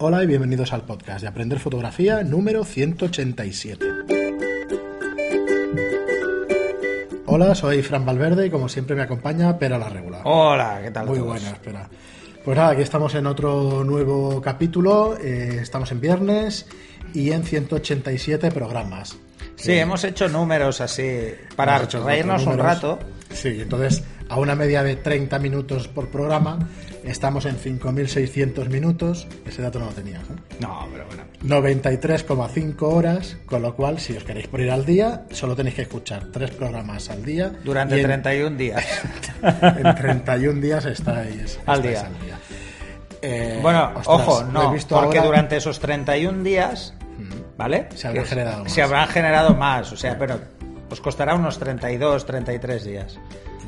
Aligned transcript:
Hola 0.00 0.22
y 0.22 0.28
bienvenidos 0.28 0.72
al 0.72 0.82
podcast 0.82 1.22
de 1.22 1.26
Aprender 1.26 1.58
Fotografía 1.58 2.22
número 2.22 2.62
187. 2.64 3.84
Hola, 7.26 7.52
soy 7.56 7.82
Fran 7.82 8.06
Valverde 8.06 8.46
y 8.46 8.50
como 8.50 8.68
siempre 8.68 8.94
me 8.94 9.02
acompaña 9.02 9.58
Pera 9.58 9.76
la 9.76 9.88
Regular. 9.88 10.20
Hola, 10.22 10.78
¿qué 10.84 10.92
tal? 10.92 11.06
Muy 11.06 11.18
todos? 11.18 11.30
buena, 11.30 11.50
espera. 11.50 11.88
Pues 12.44 12.56
nada, 12.56 12.70
aquí 12.70 12.82
estamos 12.82 13.12
en 13.16 13.26
otro 13.26 13.82
nuevo 13.82 14.40
capítulo, 14.40 15.18
eh, 15.18 15.58
estamos 15.60 15.90
en 15.90 16.00
viernes 16.00 16.66
y 17.12 17.32
en 17.32 17.42
187 17.42 18.52
programas. 18.52 19.16
Sí, 19.56 19.72
hemos 19.72 20.04
hecho 20.04 20.28
números 20.28 20.80
así 20.80 21.34
para 21.56 21.76
reírnos 21.80 22.46
un 22.46 22.58
rato. 22.58 23.00
Sí, 23.32 23.62
entonces 23.62 24.04
a 24.28 24.38
una 24.38 24.54
media 24.54 24.82
de 24.82 24.96
30 24.96 25.38
minutos 25.38 25.88
por 25.88 26.08
programa 26.08 26.58
estamos 27.04 27.46
en 27.46 27.56
5.600 27.56 28.68
minutos. 28.68 29.26
Ese 29.46 29.62
dato 29.62 29.78
no 29.78 29.86
lo 29.86 29.92
tenías, 29.92 30.22
¿eh? 30.22 30.34
No, 30.60 30.86
pero 30.92 31.06
bueno. 31.06 31.24
93,5 31.44 32.76
horas, 32.82 33.36
con 33.46 33.62
lo 33.62 33.74
cual, 33.74 33.98
si 34.00 34.16
os 34.16 34.24
queréis 34.24 34.48
poner 34.48 34.70
al 34.70 34.84
día, 34.84 35.24
solo 35.30 35.54
tenéis 35.54 35.76
que 35.76 35.82
escuchar 35.82 36.26
tres 36.32 36.50
programas 36.50 37.08
al 37.10 37.24
día. 37.24 37.52
Durante 37.64 37.96
y 37.96 38.00
en, 38.00 38.06
31 38.06 38.56
días. 38.56 38.84
en 39.42 39.94
31 39.94 40.60
días 40.60 40.84
estáis, 40.86 41.58
Al 41.66 41.84
estáis 41.84 42.20
día. 42.22 42.38
Eh, 43.22 43.58
bueno, 43.62 43.92
ostras, 43.96 44.06
ojo, 44.06 44.44
no, 44.44 44.72
visto 44.72 44.94
porque 44.94 45.18
ahora. 45.18 45.30
durante 45.30 45.56
esos 45.56 45.80
31 45.80 46.42
días, 46.42 46.94
¿vale? 47.56 47.88
Se 47.94 48.08
habrán 48.08 48.26
generado 48.26 48.64
más. 48.64 48.72
Se 48.72 48.82
habrán 48.82 49.08
generado 49.08 49.54
más, 49.54 49.92
o 49.92 49.96
sea, 49.96 50.18
pero 50.18 50.40
os 50.90 51.00
costará 51.00 51.34
unos 51.34 51.58
32, 51.58 52.26
33 52.26 52.84
días. 52.84 53.18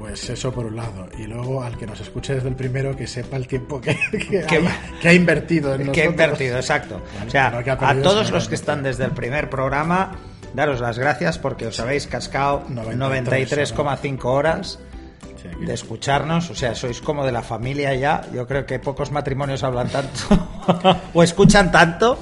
Pues 0.00 0.28
eso 0.30 0.50
por 0.50 0.64
un 0.66 0.76
lado. 0.76 1.08
Y 1.18 1.24
luego 1.26 1.62
al 1.62 1.76
que 1.76 1.86
nos 1.86 2.00
escuche 2.00 2.34
desde 2.34 2.48
el 2.48 2.56
primero, 2.56 2.96
que 2.96 3.06
sepa 3.06 3.36
el 3.36 3.46
tiempo 3.46 3.80
que, 3.80 3.94
que, 4.10 4.18
Que- 4.46 4.66
ha, 4.66 4.98
que 5.00 5.08
ha 5.08 5.12
invertido 5.12 5.74
en 5.74 5.78
Que 5.78 5.84
nosotros. 5.84 6.06
invertido, 6.12 6.56
exacto. 6.56 7.02
O 7.26 7.30
sea, 7.30 7.48
ha 7.48 7.58
a 7.90 8.02
todos 8.02 8.30
los 8.30 8.44
lo 8.44 8.48
que 8.48 8.54
están 8.54 8.82
desde 8.82 9.04
el 9.04 9.10
primer 9.12 9.50
programa, 9.50 10.12
daros 10.54 10.80
las 10.80 10.98
gracias 10.98 11.38
porque 11.38 11.66
os 11.66 11.78
habéis 11.80 12.06
cascado 12.06 12.64
93 12.68 13.74
93,5 13.76 14.24
horas 14.24 14.78
Sí, 15.42 15.48
aquí. 15.48 15.64
de 15.64 15.72
escucharnos, 15.72 16.50
o 16.50 16.54
sea, 16.54 16.74
sois 16.74 17.00
como 17.00 17.24
de 17.24 17.32
la 17.32 17.40
familia 17.42 17.94
ya. 17.94 18.20
Yo 18.34 18.46
creo 18.46 18.66
que 18.66 18.78
pocos 18.78 19.10
matrimonios 19.10 19.62
hablan 19.62 19.88
tanto 19.88 20.20
o 21.14 21.22
escuchan 21.22 21.70
tanto, 21.72 22.18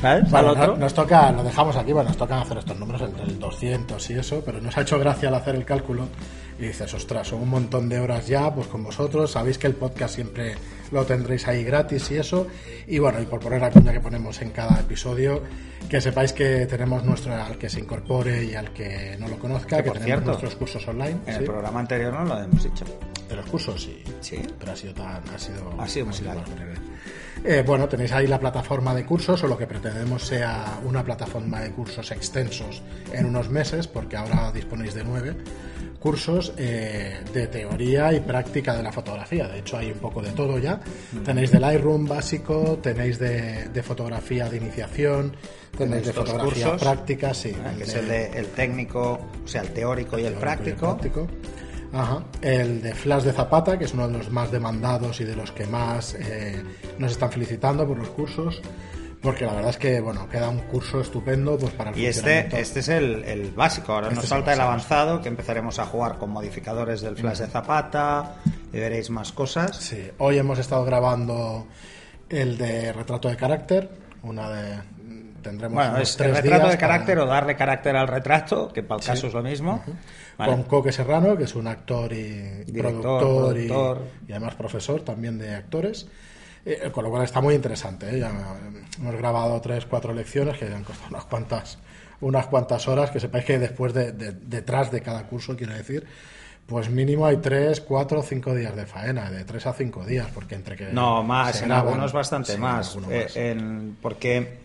¿sabes? 0.00 0.28
Bueno, 0.30 0.50
otro. 0.50 0.66
no- 0.68 0.76
nos 0.76 0.92
toca, 0.94 1.30
lo 1.30 1.44
dejamos 1.44 1.76
aquí, 1.76 1.92
bueno, 1.92 2.08
nos 2.08 2.16
tocan 2.18 2.38
hacer 2.40 2.58
estos 2.58 2.76
números, 2.78 3.02
el, 3.02 3.30
el 3.30 3.38
200 3.38 4.10
y 4.10 4.14
eso, 4.14 4.42
pero 4.44 4.60
nos 4.60 4.76
ha 4.76 4.80
hecho 4.80 4.98
gracia 4.98 5.28
al 5.28 5.34
hacer 5.36 5.54
el 5.54 5.64
cálculo 5.64 6.08
y 6.58 6.66
dices, 6.68 6.92
ostras, 6.94 7.28
son 7.28 7.42
un 7.42 7.48
montón 7.50 7.88
de 7.88 8.00
horas 8.00 8.26
ya, 8.26 8.54
pues 8.54 8.66
con 8.68 8.82
vosotros, 8.82 9.30
sabéis 9.30 9.58
que 9.58 9.66
el 9.66 9.74
podcast 9.74 10.14
siempre 10.14 10.54
lo 10.92 11.04
tendréis 11.04 11.46
ahí 11.48 11.64
gratis 11.64 12.10
y 12.10 12.16
eso, 12.16 12.46
y 12.86 12.98
bueno, 12.98 13.20
y 13.20 13.26
por 13.26 13.40
poner 13.40 13.60
la 13.60 13.70
cuña 13.70 13.92
que 13.92 14.00
ponemos 14.00 14.40
en 14.42 14.50
cada 14.50 14.80
episodio, 14.80 15.42
que 15.90 16.00
sepáis 16.00 16.32
que 16.32 16.66
tenemos 16.66 17.04
nuestro, 17.04 17.34
al 17.34 17.58
que 17.58 17.68
se 17.68 17.80
incorpore 17.80 18.44
y 18.44 18.54
al 18.54 18.72
que 18.72 19.16
no 19.18 19.28
lo 19.28 19.38
conozca, 19.38 19.76
Que, 19.78 19.82
que, 19.84 19.88
por 19.90 19.98
tenemos 19.98 20.06
cierto, 20.24 20.26
nuestros 20.30 20.54
cursos 20.56 20.88
online, 20.88 21.18
En 21.26 21.34
¿sí? 21.34 21.38
el 21.40 21.44
programa 21.44 21.80
anterior 21.80 22.12
no 22.12 22.24
lo 22.24 22.42
hemos 22.42 22.62
dicho. 22.62 22.84
de 23.28 23.34
los 23.36 23.46
cursos, 23.46 23.82
sí, 23.82 24.02
Sí. 24.20 24.40
pero 24.58 24.72
ha 24.72 24.76
sido 24.76 24.94
tan, 24.94 25.22
ha 25.28 25.38
sido, 25.38 25.74
Ha 25.80 25.88
sido 25.88 26.06
muy 26.06 26.18
largo. 26.20 26.40
más 26.42 26.54
breve. 26.54 26.74
Eh, 27.44 27.62
bueno, 27.66 27.88
tenéis 27.88 28.12
ahí 28.12 28.26
la 28.26 28.40
plataforma 28.40 28.94
de 28.94 29.04
cursos, 29.04 29.42
o 29.44 29.46
lo 29.46 29.56
que 29.56 29.66
pretendemos 29.66 30.26
sea 30.26 30.80
una 30.84 31.04
plataforma 31.04 31.60
de 31.60 31.70
cursos 31.70 32.10
extensos 32.10 32.82
en 33.12 33.26
unos 33.26 33.48
meses, 33.50 33.86
porque 33.86 34.16
ahora 34.16 34.50
disponéis 34.52 34.94
de 34.94 35.04
nueve 35.04 35.36
cursos 36.06 36.52
eh, 36.56 37.20
de 37.32 37.48
teoría 37.48 38.12
y 38.12 38.20
práctica 38.20 38.76
de 38.76 38.82
la 38.82 38.92
fotografía. 38.92 39.48
De 39.48 39.58
hecho, 39.58 39.76
hay 39.76 39.90
un 39.90 39.98
poco 39.98 40.22
de 40.22 40.30
todo 40.30 40.58
ya. 40.58 40.78
Tenéis 41.24 41.50
de 41.50 41.58
Lightroom 41.58 42.06
básico, 42.06 42.78
tenéis 42.80 43.18
de, 43.18 43.68
de 43.68 43.82
fotografía 43.82 44.48
de 44.48 44.58
iniciación, 44.58 45.34
tenéis 45.76 46.06
de 46.06 46.12
fotografía 46.12 46.66
cursos, 46.70 46.80
práctica, 46.80 47.34
sí. 47.34 47.48
¿eh? 47.48 47.74
que 47.76 47.82
es 47.82 47.94
el, 47.94 48.08
de, 48.08 48.26
el 48.38 48.46
técnico, 48.46 49.18
o 49.44 49.48
sea, 49.48 49.62
el 49.62 49.70
teórico 49.70 50.16
y 50.18 50.26
el 50.26 50.34
práctico. 50.34 50.96
práctico. 50.96 51.26
Ajá. 51.96 52.22
El 52.42 52.82
de 52.82 52.94
Flash 52.94 53.22
de 53.24 53.32
Zapata, 53.32 53.78
que 53.78 53.84
es 53.84 53.94
uno 53.94 54.08
de 54.08 54.18
los 54.18 54.30
más 54.30 54.50
demandados 54.50 55.20
y 55.20 55.24
de 55.24 55.34
los 55.36 55.50
que 55.52 55.66
más 55.66 56.14
eh, 56.14 56.62
nos 56.98 57.12
están 57.12 57.30
felicitando 57.32 57.86
por 57.86 57.96
los 57.98 58.08
cursos. 58.10 58.60
Porque 59.22 59.44
la 59.46 59.54
verdad 59.54 59.70
es 59.70 59.78
que, 59.78 60.00
bueno, 60.00 60.28
queda 60.28 60.48
un 60.50 60.58
curso 60.60 61.00
estupendo 61.00 61.56
pues 61.58 61.72
para 61.72 61.90
el 61.90 61.98
Y 61.98 62.06
este, 62.06 62.46
este 62.60 62.80
es 62.80 62.88
el, 62.88 63.24
el 63.24 63.50
básico. 63.50 63.92
Ahora 63.94 64.08
Este 64.08 64.16
nos 64.16 64.24
el 64.24 64.30
falta 64.30 64.52
el 64.52 64.58
básico. 64.58 64.72
avanzado, 64.72 65.22
que 65.22 65.28
empezaremos 65.28 65.78
a 65.78 65.86
jugar 65.86 66.18
con 66.18 66.30
modificadores 66.30 67.00
del 67.00 67.16
flash 67.16 67.38
de 67.38 67.46
Zapata 67.46 68.36
y 68.72 68.78
veréis 68.78 69.10
más 69.10 69.32
cosas. 69.32 69.76
Sí, 69.78 70.10
hoy 70.18 70.38
hemos 70.38 70.58
estado 70.58 70.84
grabando 70.84 71.66
el 72.28 72.56
de 72.58 72.92
retrato 72.92 73.28
de 73.28 73.36
carácter, 73.36 73.90
una 74.22 74.50
de... 74.50 74.78
Tendremos 75.42 75.74
Bueno, 75.76 75.98
es 75.98 76.18
el 76.20 76.34
retrato 76.34 76.68
de 76.68 76.76
carácter 76.76 77.14
para- 77.18 77.26
o 77.26 77.30
darle 77.32 77.54
carácter 77.56 77.96
al 77.96 78.08
retrato, 78.08 78.72
que 78.72 78.82
para 78.82 79.00
el 79.00 79.06
caso 79.06 79.28
es 79.28 79.32
lo 79.32 79.42
mismo. 79.44 79.82
Vale. 80.38 80.52
con 80.52 80.62
Coque 80.64 80.92
Serrano, 80.92 81.36
que 81.36 81.44
es 81.44 81.54
un 81.54 81.66
actor 81.66 82.12
y 82.12 82.64
Director, 82.66 83.02
productor 83.02 83.58
y- 83.58 83.66
productor. 83.68 84.02
Y, 84.28 84.32
además 84.32 84.54
profesor 84.54 85.00
también 85.02 85.38
de 85.38 85.54
actores. 85.54 86.06
Eh, 86.64 86.90
con 86.92 87.04
lo 87.04 87.10
cual 87.10 87.22
está 87.22 87.40
muy 87.40 87.54
interesante. 87.54 88.10
¿eh? 88.14 88.18
Ya, 88.20 88.32
hemos 88.98 89.14
grabado 89.16 89.60
tres, 89.60 89.86
cuatro 89.86 90.12
lecciones 90.12 90.58
que 90.58 90.64
han 90.66 90.82
costado 90.84 91.10
unas 91.10 91.24
cuantas, 91.26 91.78
unas 92.20 92.46
cuantas 92.48 92.88
horas. 92.88 93.10
Que 93.12 93.20
sepáis 93.20 93.44
que 93.44 93.58
después 93.58 93.94
de, 93.94 94.10
de- 94.12 94.32
detrás 94.32 94.90
de 94.90 95.00
cada 95.00 95.22
curso, 95.28 95.56
quiero 95.56 95.74
decir, 95.74 96.04
pues 96.66 96.90
mínimo 96.90 97.24
hay 97.24 97.36
tres, 97.36 97.80
cuatro, 97.80 98.20
cinco 98.22 98.52
días 98.52 98.74
de 98.74 98.84
faena, 98.84 99.30
de 99.30 99.44
tres 99.44 99.64
a 99.66 99.72
cinco 99.74 100.04
días, 100.04 100.26
porque 100.34 100.56
entre 100.56 100.74
que 100.76 100.86
No, 100.92 101.22
más, 101.22 101.62
en 101.62 101.68
graban- 101.68 101.86
algunos 101.86 102.12
bastante 102.12 102.54
en 102.54 102.60
más. 102.60 102.98
Eh, 103.08 103.28
en- 103.36 103.96
porque 104.02 104.58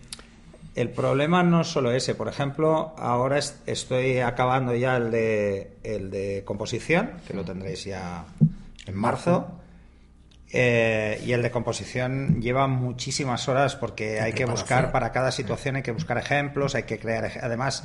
el 0.74 0.90
problema 0.90 1.42
no 1.42 1.60
es 1.62 1.66
solo 1.68 1.92
ese. 1.92 2.14
Por 2.14 2.28
ejemplo, 2.28 2.94
ahora 2.98 3.38
es- 3.38 3.60
estoy 3.66 4.18
acabando 4.20 4.74
ya 4.74 4.96
el 4.96 5.10
de, 5.10 5.76
el 5.84 6.10
de 6.10 6.42
composición, 6.44 7.10
que 7.26 7.34
lo 7.34 7.44
tendréis 7.44 7.84
ya 7.84 8.24
en 8.86 8.94
marzo. 8.96 9.58
Eh, 10.54 11.22
y 11.24 11.32
el 11.32 11.40
de 11.42 11.50
composición 11.50 12.42
lleva 12.42 12.66
muchísimas 12.66 13.48
horas 13.48 13.74
porque 13.74 14.20
hay 14.20 14.32
que 14.34 14.44
buscar 14.44 14.92
para 14.92 15.10
cada 15.10 15.32
situación, 15.32 15.76
hay 15.76 15.82
que 15.82 15.92
buscar 15.92 16.18
ejemplos, 16.18 16.74
hay 16.74 16.82
que 16.82 16.98
crear. 16.98 17.30
Además, 17.42 17.84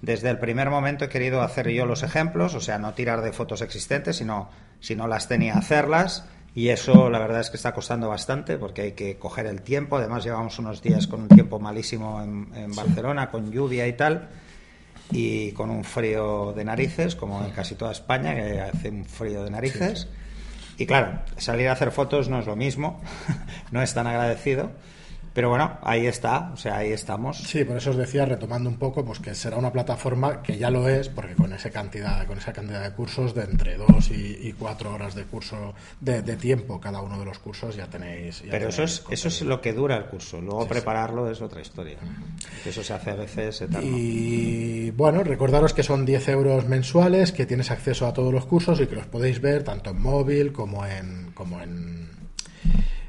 desde 0.00 0.30
el 0.30 0.38
primer 0.38 0.70
momento 0.70 1.04
he 1.06 1.08
querido 1.08 1.42
hacer 1.42 1.68
yo 1.70 1.86
los 1.86 2.04
ejemplos, 2.04 2.54
o 2.54 2.60
sea, 2.60 2.78
no 2.78 2.94
tirar 2.94 3.20
de 3.22 3.32
fotos 3.32 3.62
existentes, 3.62 4.16
sino 4.16 4.48
si 4.78 4.94
no 4.94 5.08
las 5.08 5.26
tenía, 5.26 5.54
hacerlas. 5.54 6.24
Y 6.54 6.70
eso 6.70 7.08
la 7.08 7.18
verdad 7.18 7.40
es 7.40 7.50
que 7.50 7.56
está 7.56 7.72
costando 7.72 8.08
bastante 8.08 8.56
porque 8.56 8.82
hay 8.82 8.92
que 8.92 9.16
coger 9.16 9.46
el 9.46 9.62
tiempo. 9.62 9.96
Además, 9.96 10.24
llevamos 10.24 10.58
unos 10.58 10.82
días 10.82 11.06
con 11.06 11.22
un 11.22 11.28
tiempo 11.28 11.60
malísimo 11.60 12.22
en, 12.22 12.48
en 12.54 12.74
Barcelona, 12.74 13.30
con 13.30 13.52
lluvia 13.52 13.86
y 13.86 13.92
tal 13.92 14.28
y 15.10 15.52
con 15.52 15.70
un 15.70 15.84
frío 15.84 16.52
de 16.52 16.64
narices, 16.64 17.16
como 17.16 17.44
en 17.44 17.50
casi 17.50 17.74
toda 17.74 17.92
España, 17.92 18.34
que 18.34 18.60
hace 18.60 18.90
un 18.90 19.04
frío 19.04 19.44
de 19.44 19.50
narices. 19.50 20.08
Y 20.76 20.86
claro, 20.86 21.20
salir 21.36 21.68
a 21.68 21.72
hacer 21.72 21.90
fotos 21.90 22.28
no 22.28 22.38
es 22.38 22.46
lo 22.46 22.56
mismo, 22.56 23.00
no 23.72 23.82
es 23.82 23.94
tan 23.94 24.06
agradecido, 24.06 24.70
pero 25.38 25.50
bueno, 25.50 25.78
ahí 25.82 26.08
está, 26.08 26.50
o 26.52 26.56
sea, 26.56 26.78
ahí 26.78 26.90
estamos. 26.90 27.38
Sí, 27.38 27.62
por 27.62 27.76
eso 27.76 27.90
os 27.90 27.96
decía, 27.96 28.24
retomando 28.24 28.68
un 28.68 28.76
poco, 28.76 29.04
pues 29.04 29.20
que 29.20 29.36
será 29.36 29.56
una 29.56 29.70
plataforma 29.70 30.42
que 30.42 30.58
ya 30.58 30.68
lo 30.68 30.88
es, 30.88 31.08
porque 31.08 31.36
con 31.36 31.52
esa 31.52 31.70
cantidad, 31.70 32.26
con 32.26 32.38
esa 32.38 32.52
cantidad 32.52 32.82
de 32.82 32.90
cursos, 32.90 33.36
de 33.36 33.44
entre 33.44 33.76
dos 33.76 34.10
y, 34.10 34.36
y 34.42 34.52
cuatro 34.58 34.92
horas 34.92 35.14
de 35.14 35.22
curso 35.26 35.74
de, 36.00 36.22
de 36.22 36.36
tiempo 36.36 36.80
cada 36.80 37.00
uno 37.02 37.20
de 37.20 37.24
los 37.24 37.38
cursos, 37.38 37.76
ya 37.76 37.86
tenéis. 37.86 38.42
ya 38.42 38.50
Pero 38.50 38.70
eso 38.70 38.78
tenéis 38.78 39.04
es, 39.12 39.12
eso 39.12 39.28
es 39.28 39.42
lo 39.42 39.60
que 39.60 39.72
dura 39.72 39.96
el 39.96 40.06
curso, 40.06 40.40
luego 40.40 40.66
prepararlo 40.66 41.30
es 41.30 41.40
otra 41.40 41.60
historia. 41.60 41.98
Que 42.64 42.70
Eso 42.70 42.82
se 42.82 42.94
hace 42.94 43.12
a 43.12 43.14
veces 43.14 43.60
eterno. 43.60 43.96
Y 43.96 44.90
bueno, 44.90 45.22
recordaros 45.22 45.72
que 45.72 45.84
son 45.84 46.04
10 46.04 46.30
euros 46.30 46.66
mensuales, 46.66 47.30
que 47.30 47.46
tienes 47.46 47.70
acceso 47.70 48.08
a 48.08 48.12
todos 48.12 48.34
los 48.34 48.44
cursos 48.44 48.80
y 48.80 48.88
que 48.88 48.96
los 48.96 49.06
podéis 49.06 49.40
ver 49.40 49.62
tanto 49.62 49.90
en 49.90 50.02
móvil 50.02 50.52
como 50.52 50.84
en, 50.84 51.30
como 51.32 51.60
en, 51.60 52.07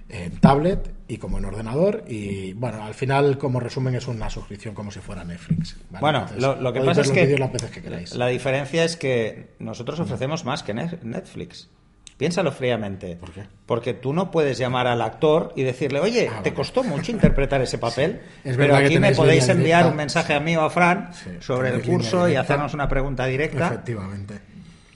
en 0.10 0.38
tablet 0.40 0.92
y 1.08 1.18
como 1.18 1.38
en 1.38 1.46
ordenador. 1.46 2.04
Y 2.08 2.54
bueno, 2.54 2.84
al 2.84 2.94
final, 2.94 3.38
como 3.38 3.60
resumen, 3.60 3.96
es 3.96 4.08
una 4.08 4.30
suscripción 4.30 4.74
como 4.76 4.92
si 4.92 5.00
fuera 5.00 5.24
Netflix. 5.24 5.78
¿vale? 5.90 6.02
Bueno, 6.02 6.20
Entonces, 6.20 6.42
lo, 6.42 6.56
lo 6.62 6.74
que 6.74 6.82
pasa 6.82 7.02
es 7.02 7.12
que, 7.12 7.38
las 7.38 7.52
veces 7.52 7.72
que 7.72 7.82
queráis. 7.82 8.16
la 8.16 8.28
diferencia 8.28 8.84
es 8.84 8.96
que 8.98 9.52
nosotros 9.60 10.00
ofrecemos 10.00 10.46
más 10.46 10.64
que 10.64 10.74
Ne- 10.74 10.98
Netflix. 11.04 11.70
Piénsalo 12.18 12.52
fríamente. 12.52 13.16
¿Por 13.16 13.32
qué? 13.32 13.44
Porque 13.66 13.94
tú 13.94 14.12
no 14.12 14.30
puedes 14.30 14.58
llamar 14.58 14.88
al 14.88 15.02
actor 15.02 15.54
y 15.56 15.64
decirle, 15.64 16.02
oye, 16.02 16.30
Ah, 16.30 16.42
te 16.44 16.54
costó 16.54 16.84
mucho 16.84 17.14
interpretar 17.14 17.62
ese 17.62 17.78
papel, 17.88 18.20
Es 18.44 18.58
pero 18.58 18.76
aquí 18.76 19.00
me 19.00 19.14
podéis 19.16 19.48
enviar 19.48 19.84
directa. 19.84 19.90
un 19.92 19.96
mensaje 19.96 20.34
a 20.34 20.42
mí 20.42 20.54
o 20.58 20.62
a 20.62 20.70
Fran 20.70 21.12
Sí, 21.14 21.30
sobre 21.40 21.70
el 21.70 21.82
curso 21.82 22.28
y 22.28 22.36
hacernos 22.36 22.74
una 22.74 22.90
pregunta 22.90 23.26
directa, 23.26 23.68
Efectivamente. 23.68 24.34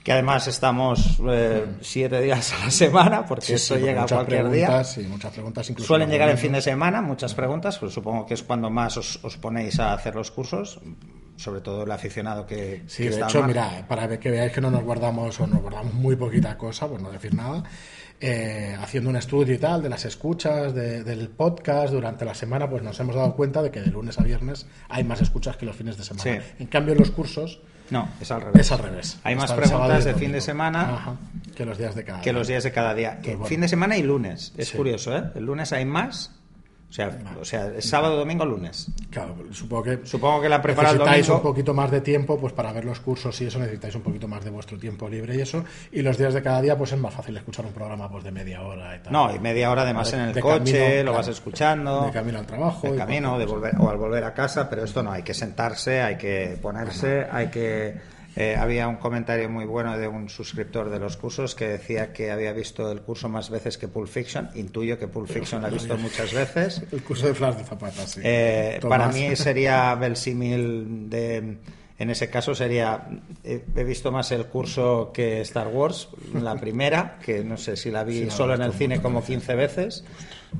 Que 0.04 0.12
además 0.12 0.46
estamos 0.46 1.18
eh, 1.28 1.64
siete 1.80 2.20
días 2.20 2.52
a 2.52 2.66
la 2.66 2.70
semana, 2.70 3.24
porque 3.26 3.46
Sí, 3.46 3.52
eso 3.54 3.74
sí, 3.74 3.80
llega 3.80 4.02
muchas 4.02 4.18
cualquier 4.18 4.50
día. 4.50 4.84
Sí, 4.84 5.00
muchas 5.08 5.32
preguntas 5.32 5.68
incluso 5.70 5.88
Suelen 5.88 6.10
llegar 6.10 6.28
en 6.28 6.38
fin 6.38 6.52
de 6.52 6.60
semana 6.62 7.00
muchas 7.02 7.34
preguntas, 7.34 7.78
pues 7.78 7.92
supongo 7.94 8.26
que 8.26 8.34
es 8.34 8.42
cuando 8.42 8.68
más 8.70 8.96
os, 8.98 9.18
os 9.24 9.36
ponéis 9.38 9.80
a 9.80 9.94
hacer 9.94 10.14
los 10.14 10.30
cursos, 10.30 10.78
sobre 11.36 11.62
todo 11.62 11.84
el 11.84 11.90
aficionado 11.90 12.44
que, 12.46 12.84
Sí, 12.86 13.04
que 13.04 13.08
de 13.08 13.14
está 13.16 13.26
hecho, 13.28 13.40
margen. 13.40 13.62
mira, 13.62 13.88
para 13.88 14.20
que 14.20 14.30
veáis 14.30 14.52
que 14.52 14.60
no 14.60 14.70
nos 14.70 14.84
guardamos 14.84 15.40
o 15.40 15.46
nos 15.46 15.62
guardamos 15.62 15.94
muy 15.94 16.16
poquita 16.16 16.56
cosa, 16.58 16.86
por 16.86 17.00
no 17.00 17.10
decir 17.10 17.34
nada, 17.34 17.64
eh, 18.20 18.76
haciendo 18.78 19.08
un 19.10 19.16
estudio 19.16 19.54
y 19.54 19.58
tal 19.58 19.82
de 19.82 19.88
las 19.88 20.04
escuchas 20.04 20.74
del 20.74 21.28
podcast 21.30 21.94
durante 21.94 22.26
la 22.26 22.34
semana, 22.34 22.68
pues 22.68 22.82
nos 22.82 23.00
hemos 23.00 23.16
dado 23.16 23.34
cuenta 23.34 23.62
de 23.62 23.70
que 23.70 23.80
de 23.80 23.86
lunes 23.86 24.18
a 24.18 24.22
viernes 24.22 24.66
hay 24.90 25.02
más 25.02 25.22
escuchas 25.22 25.56
que 25.56 25.64
los 25.66 25.74
fines 25.74 25.96
de 25.96 26.04
semana. 26.04 26.42
En 26.58 26.66
cambio, 26.66 26.92
en 26.92 27.00
los 27.00 27.10
cursos 27.10 27.60
no, 27.90 28.08
es 28.20 28.30
al 28.30 28.40
revés. 28.40 28.60
Es 28.60 28.72
al 28.72 28.78
revés. 28.78 29.18
Hay 29.24 29.36
más 29.36 29.52
preguntas 29.52 30.04
de 30.04 30.14
fin 30.14 30.32
de 30.32 30.40
semana 30.40 31.16
que 31.54 31.64
los 31.64 31.78
días 31.78 31.94
de 31.94 32.04
cada 32.04 32.20
que 32.20 32.32
los 32.32 32.48
días 32.48 32.64
de 32.64 32.72
cada 32.72 32.94
día. 32.94 33.20
Fin 33.46 33.60
de 33.60 33.68
semana 33.68 33.96
y 33.96 34.02
lunes. 34.02 34.52
Es 34.56 34.72
curioso, 34.72 35.16
¿eh? 35.16 35.24
El 35.34 35.44
lunes 35.44 35.72
hay 35.72 35.84
más 35.84 36.32
o 36.94 36.96
sea, 36.96 37.10
o 37.40 37.44
sea, 37.44 37.72
sábado, 37.80 38.16
domingo, 38.16 38.44
lunes. 38.44 38.86
Claro, 39.10 39.34
supongo 39.50 39.82
que 39.82 40.06
supongo 40.06 40.42
que 40.42 40.48
la 40.48 40.62
preparáis 40.62 40.94
necesitáis 40.94 41.28
un 41.28 41.42
poquito 41.42 41.74
más 41.74 41.90
de 41.90 42.00
tiempo, 42.00 42.38
pues 42.38 42.52
para 42.52 42.72
ver 42.72 42.84
los 42.84 43.00
cursos 43.00 43.40
y 43.40 43.46
eso 43.46 43.58
necesitáis 43.58 43.96
un 43.96 44.02
poquito 44.02 44.28
más 44.28 44.44
de 44.44 44.50
vuestro 44.50 44.78
tiempo 44.78 45.08
libre 45.08 45.34
y 45.34 45.40
eso. 45.40 45.64
Y 45.90 46.02
los 46.02 46.16
días 46.16 46.34
de 46.34 46.40
cada 46.40 46.62
día, 46.62 46.78
pues 46.78 46.92
es 46.92 46.98
más 47.00 47.12
fácil 47.12 47.36
escuchar 47.36 47.66
un 47.66 47.72
programa 47.72 48.08
pues 48.08 48.22
de 48.22 48.30
media 48.30 48.62
hora 48.62 48.94
y 48.94 49.00
tal. 49.00 49.12
No, 49.12 49.34
y 49.34 49.40
media 49.40 49.72
hora 49.72 49.82
además 49.82 50.12
en 50.12 50.20
el 50.20 50.38
coche, 50.38 51.02
lo 51.02 51.14
vas 51.14 51.26
escuchando. 51.26 52.06
De 52.06 52.12
camino 52.12 52.38
al 52.38 52.46
trabajo. 52.46 52.88
De 52.88 52.96
camino, 52.96 53.40
de 53.40 53.46
volver 53.46 53.74
o 53.76 53.90
al 53.90 53.96
volver 53.96 54.22
a 54.22 54.32
casa, 54.32 54.70
pero 54.70 54.84
esto 54.84 55.02
no, 55.02 55.10
hay 55.10 55.24
que 55.24 55.34
sentarse, 55.34 56.00
hay 56.00 56.16
que 56.16 56.56
ponerse, 56.62 57.26
hay 57.28 57.48
que 57.48 57.98
eh, 58.36 58.56
había 58.58 58.88
un 58.88 58.96
comentario 58.96 59.48
muy 59.48 59.64
bueno 59.64 59.96
de 59.96 60.08
un 60.08 60.28
suscriptor 60.28 60.90
de 60.90 60.98
los 60.98 61.16
cursos 61.16 61.54
que 61.54 61.68
decía 61.68 62.12
que 62.12 62.32
había 62.32 62.52
visto 62.52 62.90
el 62.90 63.00
curso 63.02 63.28
más 63.28 63.48
veces 63.48 63.78
que 63.78 63.86
Pulp 63.86 64.08
Fiction. 64.08 64.50
Intuyo 64.54 64.98
que 64.98 65.06
Pulp 65.06 65.28
Fiction 65.28 65.62
lo 65.62 65.68
ha 65.68 65.70
visto 65.70 65.96
muchas 65.96 66.32
veces. 66.32 66.82
El 66.90 67.02
curso 67.02 67.26
de 67.26 67.34
Flash 67.34 67.56
de 67.56 67.64
Zapata, 67.64 68.06
sí. 68.06 68.20
Eh, 68.24 68.80
para 68.88 69.08
mí 69.08 69.36
sería 69.36 69.94
Belsimil 69.94 71.08
de. 71.08 71.58
En 71.96 72.10
ese 72.10 72.28
caso 72.28 72.56
sería. 72.56 73.06
He 73.44 73.84
visto 73.84 74.10
más 74.10 74.32
el 74.32 74.46
curso 74.46 75.12
que 75.14 75.40
Star 75.42 75.68
Wars, 75.68 76.08
la 76.32 76.56
primera, 76.56 77.20
que 77.24 77.44
no 77.44 77.56
sé 77.56 77.76
si 77.76 77.92
la 77.92 78.02
vi 78.02 78.30
solo 78.30 78.54
en 78.54 78.62
el 78.62 78.72
cine 78.72 79.00
como 79.00 79.22
15 79.22 79.54
veces. 79.54 80.04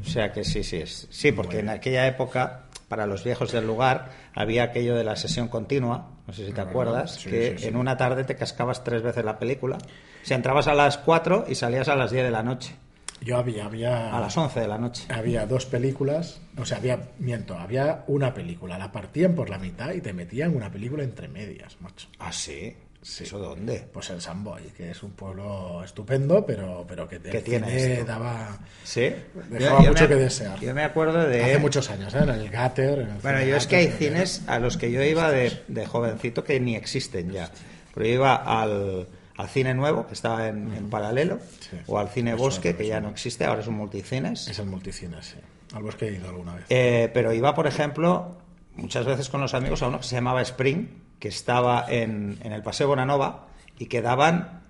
O 0.00 0.09
sea 0.09 0.32
que 0.32 0.44
sí, 0.44 0.62
sí. 0.62 0.76
Es, 0.76 1.09
sí, 1.11 1.32
porque 1.32 1.59
en 1.59 1.71
aquella 1.71 2.06
época, 2.06 2.63
para 2.94 3.08
los 3.08 3.25
viejos 3.25 3.50
del 3.50 3.67
lugar, 3.67 4.11
había 4.35 4.62
aquello 4.62 4.94
de 4.94 5.02
la 5.02 5.17
sesión 5.17 5.49
continua 5.49 6.14
no 6.26 6.32
sé 6.32 6.46
si 6.46 6.52
te 6.52 6.61
acuerdas, 6.61 7.19
que 7.19 7.56
en 7.61 7.76
una 7.76 7.96
tarde 7.96 8.23
te 8.25 8.35
cascabas 8.35 8.82
tres 8.82 9.02
veces 9.02 9.25
la 9.25 9.38
película. 9.38 9.76
O 9.76 10.26
sea, 10.26 10.37
entrabas 10.37 10.69
a 10.69 10.75
las 10.75 10.96
4 10.96 11.46
y 11.49 11.55
salías 11.55 11.88
a 11.88 11.96
las 11.96 12.12
10 12.12 12.25
de 12.25 12.31
la 12.31 12.43
noche. 12.43 12.75
Yo 13.20 13.37
había, 13.37 13.67
había... 13.67 14.14
A 14.14 14.20
las 14.20 14.37
11 14.37 14.61
de 14.61 14.69
la 14.69 14.79
noche. 14.79 15.06
Había 15.11 15.44
dos 15.44 15.67
películas, 15.67 16.41
o 16.56 16.64
sea, 16.64 16.79
había, 16.79 17.11
miento, 17.19 17.58
había 17.58 18.05
una 18.06 18.32
película, 18.32 18.79
la 18.79 18.91
partían 18.91 19.35
por 19.35 19.50
la 19.50 19.58
mitad 19.58 19.93
y 19.93 20.00
te 20.00 20.12
metían 20.12 20.56
una 20.56 20.70
película 20.70 21.02
entre 21.02 21.29
medias, 21.29 21.76
macho. 21.81 22.08
Ah, 22.19 22.32
sí. 22.32 22.75
¿Eso 23.05 23.39
dónde? 23.39 23.87
Pues 23.93 24.09
en 24.09 24.21
San 24.21 24.43
Boy, 24.43 24.62
que 24.75 24.91
es 24.91 25.03
un 25.03 25.11
pueblo 25.11 25.85
estupendo, 25.85 26.45
pero, 26.47 26.87
pero 26.89 27.06
que 27.06 27.19
tiene 27.19 28.03
daba. 28.03 28.59
Sí. 28.83 29.12
Dejaba 29.51 29.81
mucho 29.81 30.09
que 30.09 30.15
desear. 30.15 30.59
Yo 30.59 30.75
me 30.75 30.85
acuerdo 30.85 31.27
de. 31.27 31.43
Hace 31.43 31.59
muchos 31.59 31.91
años, 31.91 32.15
¿eh? 32.15 32.21
En 32.23 32.31
el 32.31 32.49
Gatter. 32.49 33.06
bueno, 33.23 33.43
yo 33.45 33.56
es 33.56 33.67
que 33.67 33.77
hay 33.77 33.89
cines 33.89 34.43
a 34.47 34.59
los 34.59 34.79
que 34.79 34.91
yo 34.91 35.03
iba 35.03 35.31
de, 35.31 35.53
de, 35.69 35.85
jovencito 35.85 36.45
que 36.45 36.59
ni 36.61 36.77
existen 36.77 37.31
ya. 37.31 37.51
Pero 37.93 38.06
yo 38.06 38.12
iba 38.15 38.37
al, 38.37 39.07
al 39.37 39.49
cine 39.49 39.75
nuevo, 39.75 40.07
que 40.07 40.15
estaba 40.15 40.49
en, 40.49 40.89
paralelo, 40.89 41.41
o 41.87 41.99
al 41.99 42.09
cine 42.09 42.35
Bosque, 42.35 42.75
que 42.75 42.87
ya 42.87 43.00
no 43.00 43.11
existe, 43.11 43.45
ahora 43.45 43.61
es 43.61 43.67
un 43.67 43.75
multicines. 43.75 44.49
Es 44.49 44.59
el 44.59 44.67
multicines, 44.67 45.27
sí. 45.27 45.37
Al 45.75 45.83
Bosque 45.83 46.09
he 46.09 46.12
ido 46.12 46.31
alguna 46.31 46.55
vez. 46.55 46.65
Eh, 46.71 47.11
pero 47.12 47.35
iba, 47.35 47.55
por 47.55 47.67
ejemplo, 47.67 48.39
muchas 48.77 49.05
veces 49.05 49.29
con 49.29 49.43
los 49.43 49.53
amigos 49.53 49.83
a 49.83 49.89
uno 49.89 49.99
que 49.99 50.05
se 50.05 50.15
llamaba 50.15 50.41
Spring 50.41 51.04
que 51.19 51.28
estaba 51.28 51.84
en, 51.88 52.38
en 52.43 52.52
el 52.52 52.62
Paseo 52.62 52.88
Bonanova 52.88 53.49
y 53.78 53.87
que 53.87 54.02
daban. 54.02 54.62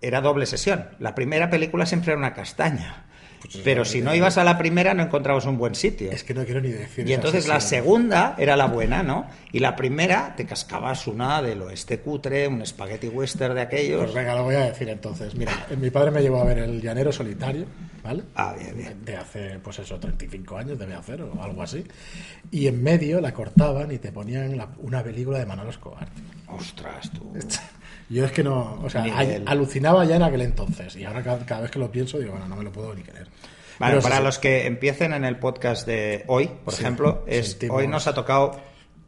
Era 0.00 0.20
doble 0.20 0.46
sesión. 0.46 0.90
La 1.00 1.16
primera 1.16 1.50
película 1.50 1.84
siempre 1.84 2.12
era 2.12 2.18
una 2.18 2.32
castaña. 2.32 3.07
Pues 3.40 3.58
pero 3.64 3.84
si 3.84 4.00
no 4.00 4.14
ibas 4.14 4.38
a 4.38 4.44
la 4.44 4.58
primera 4.58 4.94
no 4.94 5.02
encontrabas 5.02 5.46
un 5.46 5.58
buen 5.58 5.74
sitio. 5.74 6.10
Es 6.10 6.24
que 6.24 6.34
no 6.34 6.44
quiero 6.44 6.60
ni 6.60 6.70
decir. 6.70 7.08
Y 7.08 7.12
entonces 7.12 7.46
la 7.48 7.60
segunda 7.60 8.34
era 8.38 8.56
la 8.56 8.66
buena, 8.66 9.02
¿no? 9.02 9.26
Y 9.52 9.60
la 9.60 9.76
primera 9.76 10.34
te 10.36 10.44
cascabas 10.44 11.06
una 11.06 11.40
del 11.42 11.62
oeste 11.62 12.00
cutre, 12.00 12.48
un 12.48 12.64
spaghetti 12.66 13.08
western 13.08 13.54
de 13.54 13.62
aquellos. 13.62 14.02
Pues 14.02 14.14
venga, 14.14 14.34
lo 14.34 14.44
voy 14.44 14.56
a 14.56 14.66
decir 14.66 14.88
entonces. 14.88 15.34
Mira, 15.34 15.66
mi 15.80 15.90
padre 15.90 16.10
me 16.10 16.20
llevó 16.20 16.40
a 16.40 16.44
ver 16.44 16.58
El 16.58 16.80
Llanero 16.80 17.12
Solitario, 17.12 17.66
¿vale? 18.02 18.24
Ah, 18.34 18.54
bien, 18.58 18.76
bien. 18.76 19.04
De 19.04 19.16
hace, 19.16 19.58
pues 19.62 19.78
eso, 19.78 19.98
35 19.98 20.56
años 20.56 20.78
debe 20.78 20.94
hacer 20.94 21.22
o 21.22 21.42
algo 21.42 21.62
así. 21.62 21.84
Y 22.50 22.66
en 22.66 22.82
medio 22.82 23.20
la 23.20 23.32
cortaban 23.32 23.90
y 23.92 23.98
te 23.98 24.12
ponían 24.12 24.60
una 24.78 25.02
película 25.02 25.38
de 25.38 25.46
Manolo 25.46 25.70
Escobar. 25.70 26.08
Ostras, 26.48 27.10
tú. 27.10 27.32
Yo 28.10 28.24
es 28.24 28.32
que 28.32 28.42
no, 28.42 28.80
o 28.82 28.88
sea, 28.88 29.04
alucinaba 29.44 30.04
ya 30.06 30.16
en 30.16 30.22
aquel 30.22 30.40
entonces 30.40 30.96
y 30.96 31.04
ahora 31.04 31.22
cada, 31.22 31.60
vez 31.60 31.70
que 31.70 31.78
lo 31.78 31.90
pienso 31.90 32.18
digo, 32.18 32.32
bueno, 32.32 32.48
no 32.48 32.56
me 32.56 32.64
lo 32.64 32.72
puedo 32.72 32.94
ni 32.94 33.02
creer. 33.02 33.28
Bueno, 33.78 34.00
para 34.00 34.20
los 34.20 34.38
que 34.38 34.66
empiecen 34.66 35.12
en 35.12 35.24
el 35.24 35.36
podcast 35.36 35.86
de 35.86 36.24
hoy, 36.26 36.50
por 36.64 36.72
ejemplo, 36.72 37.22
es 37.26 37.58
hoy 37.68 37.86
nos 37.86 38.06
ha 38.06 38.14
tocado 38.14 38.58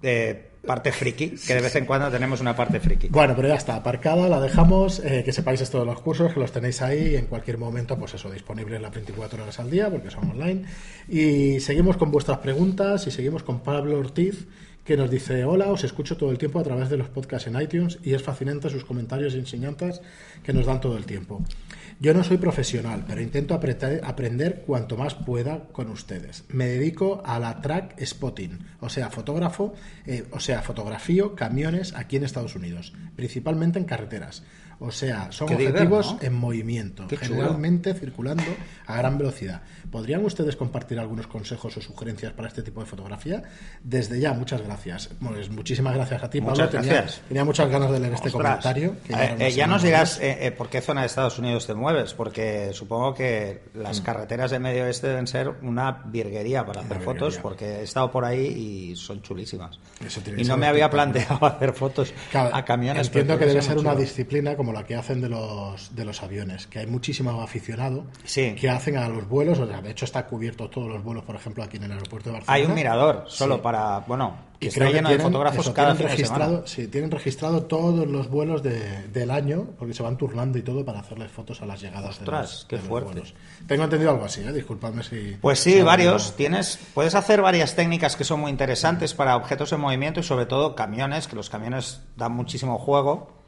eh, 0.03 0.51
parte 0.65 0.93
friki, 0.93 1.31
que 1.31 1.55
de 1.55 1.61
vez 1.61 1.75
en 1.77 1.87
cuando 1.87 2.11
tenemos 2.11 2.41
una 2.41 2.55
parte 2.55 2.79
friki. 2.79 3.09
Bueno, 3.09 3.35
pero 3.35 3.49
ya 3.49 3.55
está, 3.55 3.77
aparcada, 3.77 4.29
la 4.29 4.41
dejamos, 4.41 5.01
eh, 5.01 5.23
que 5.25 5.33
sepáis 5.33 5.61
esto 5.61 5.81
de 5.81 5.87
los 5.87 6.01
cursos, 6.01 6.33
que 6.35 6.41
los 6.41 6.53
tenéis 6.53 6.83
ahí 6.83 7.17
en 7.17 7.27
cualquier 7.27 7.57
momento, 7.59 7.99
pues 7.99 8.15
eso, 8.15 8.31
disponibles 8.31 8.81
las 8.81 8.93
24 8.93 9.43
horas 9.43 9.59
al 9.59 9.71
día, 9.71 9.89
porque 9.89 10.11
son 10.11 10.31
online. 10.31 10.65
Y 11.09 11.61
seguimos 11.61 11.97
con 11.97 12.11
vuestras 12.11 12.39
preguntas 12.39 13.07
y 13.07 13.11
seguimos 13.11 13.43
con 13.43 13.61
Pablo 13.61 13.99
Ortiz 13.99 14.47
que 14.85 14.97
nos 14.97 15.11
dice, 15.11 15.45
hola, 15.45 15.71
os 15.71 15.85
escucho 15.85 16.17
todo 16.17 16.31
el 16.31 16.39
tiempo 16.39 16.59
a 16.59 16.65
través 16.65 16.89
de 16.89 16.97
los 16.97 17.09
podcasts 17.09 17.47
en 17.49 17.61
iTunes 17.61 17.99
y 18.03 18.15
es 18.15 18.23
fascinante 18.23 18.71
sus 18.71 18.85
comentarios 18.85 19.35
y 19.35 19.39
enseñanzas 19.39 20.01
que 20.43 20.53
nos 20.53 20.67
dan 20.67 20.81
todo 20.81 20.97
el 20.97 21.07
tiempo. 21.07 21.43
Yo 22.03 22.15
no 22.15 22.25
soy 22.25 22.39
profesional, 22.39 23.05
pero 23.07 23.21
intento 23.21 23.55
aprender 23.55 24.65
cuanto 24.67 24.97
más 24.97 25.15
pueda 25.15 25.65
con 25.71 25.91
ustedes. 25.91 26.45
Me 26.49 26.67
dedico 26.67 27.23
a 27.27 27.39
la 27.39 27.61
track 27.61 28.03
spotting, 28.03 28.59
o 28.81 28.89
sea, 28.89 29.11
fotógrafo, 29.11 29.75
eh, 30.07 30.25
o 30.31 30.41
sea, 30.41 30.63
fotografío 30.63 31.35
camiones 31.35 31.95
aquí 31.95 32.17
en 32.17 32.25
Estados 32.25 32.57
Unidos, 32.57 32.95
principalmente 33.17 33.79
en 33.79 33.85
carreteras. 33.85 34.45
O 34.83 34.91
sea, 34.91 35.31
son 35.31 35.53
objetivos 35.53 36.17
en 36.23 36.33
movimiento, 36.33 37.07
generalmente 37.21 37.93
circulando 37.93 38.45
a 38.87 38.97
gran 38.97 39.19
velocidad. 39.19 39.61
¿Podrían 39.91 40.25
ustedes 40.25 40.57
compartir 40.57 40.99
algunos 40.99 41.27
consejos 41.27 41.77
o 41.77 41.83
sugerencias 41.83 42.33
para 42.33 42.49
este 42.49 42.63
tipo 42.63 42.81
de 42.81 42.87
fotografía? 42.87 43.43
Desde 43.85 44.19
ya, 44.19 44.33
muchas 44.33 44.63
gracias. 44.63 45.11
Pues 45.21 45.51
muchísimas 45.51 45.95
gracias 45.95 46.23
a 46.23 46.31
ti, 46.31 46.41
Pablo. 46.41 46.65
Muchas 46.65 46.73
gracias. 46.73 47.21
Tenía, 47.29 47.45
muchas 47.45 47.69
ganas 47.69 47.91
de 47.91 48.01
leer 48.01 48.15
este 48.15 48.31
comentario. 48.31 48.97
Eh, 49.11 49.53
ya 49.55 49.67
nos 49.67 49.83
dirás 49.83 50.19
eh, 50.23 50.51
por 50.57 50.71
qué 50.71 50.81
zona 50.81 51.03
de 51.03 51.09
Estados 51.09 51.39
Unidos 51.39 51.67
te 51.67 51.75
mueves, 51.75 52.15
porque 52.15 52.71
supongo 52.73 53.13
que 53.13 53.65
las 53.75 54.01
mm. 54.01 54.05
carreteras 54.05 54.51
del 54.51 54.61
medio 54.61 54.85
oeste 54.85 55.09
deben 55.09 55.27
ser 55.27 55.51
una 55.61 56.05
virguería 56.07 56.65
para 56.65 56.81
hacer 56.81 57.03
fotos, 57.03 57.37
porque 57.37 57.67
he 57.67 57.83
estado 57.83 58.11
por 58.11 58.25
ahí 58.25 58.47
y 58.47 58.97
son 58.97 59.21
chulísimas. 59.21 59.79
y 60.39 60.45
no 60.45 60.57
me 60.57 60.67
había 60.67 60.89
planteado 60.89 61.45
hacer 61.45 61.75
fotos 61.75 62.15
a 62.33 62.65
camiones. 62.65 63.09
Entiendo 63.09 63.39
que 63.39 63.45
debe 63.45 63.61
ser 63.61 63.77
una 63.77 63.95
disciplina 63.95 64.57
como 64.57 64.70
la 64.73 64.85
que 64.85 64.95
hacen 64.95 65.21
de 65.21 65.29
los, 65.29 65.95
de 65.95 66.05
los 66.05 66.23
aviones, 66.23 66.67
que 66.67 66.81
hay 66.81 66.87
muchísimo 66.87 67.41
aficionado 67.43 68.05
que 68.35 68.71
hacen 68.71 68.97
a 68.97 69.09
los 69.09 69.29
vuelos, 69.29 69.59
o 69.59 69.67
sea, 69.67 69.81
de 69.81 69.91
hecho 69.91 70.05
está 70.05 70.27
cubierto 70.27 70.69
todos 70.69 70.89
los 70.89 71.03
vuelos, 71.03 71.25
por 71.25 71.37
ejemplo, 71.37 71.63
aquí 71.63 71.77
en 71.77 71.85
el 71.85 71.93
aeropuerto 71.93 72.31
de 72.31 72.35
Barcelona. 72.35 72.55
Hay 72.55 72.65
un 72.65 72.75
mirador 72.75 73.25
solo 73.29 73.61
para, 73.63 74.01
bueno, 74.01 74.51
que 74.61 74.69
está 74.69 74.91
lleno 74.91 75.09
de 75.09 75.19
fotógrafos 75.19 75.71
cada 75.71 75.95
tienen 75.95 76.13
registrado, 76.13 76.67
Sí, 76.67 76.87
tienen 76.89 77.11
registrado 77.11 77.63
todos 77.63 78.07
los 78.07 78.29
vuelos 78.29 78.63
de, 78.63 79.09
del 79.09 79.31
año, 79.31 79.69
porque 79.79 79.95
se 79.95 80.03
van 80.03 80.19
turnando 80.19 80.59
y 80.59 80.63
todo 80.63 80.85
para 80.85 81.01
hacerles 81.01 81.31
fotos 81.31 81.63
a 81.63 81.67
las 81.67 81.81
llegadas 81.81 82.19
Ostras, 82.19 82.67
de 82.69 82.77
qué 82.77 82.83
fuerte. 82.83 83.23
Tengo 83.67 83.85
entendido 83.85 84.11
algo 84.11 84.27
así, 84.27 84.43
¿eh? 84.43 84.53
disculpadme 84.53 85.03
si... 85.03 85.39
Pues 85.41 85.61
sí, 85.61 85.81
varios. 85.81 86.37
Tienes, 86.37 86.79
puedes 86.93 87.15
hacer 87.15 87.41
varias 87.41 87.75
técnicas 87.75 88.17
que 88.17 88.25
son 88.25 88.41
muy 88.41 88.51
interesantes 88.51 89.15
para 89.15 89.37
objetos 89.37 89.73
en 89.73 89.81
movimiento 89.81 90.21
y 90.21 90.23
sobre 90.23 90.47
todo 90.47 90.75
camiones, 90.75 91.27
que 91.27 91.37
los 91.37 91.49
camiones 91.49 92.03
dan 92.17 92.33
muchísimo 92.33 92.79
juego 92.79 93.40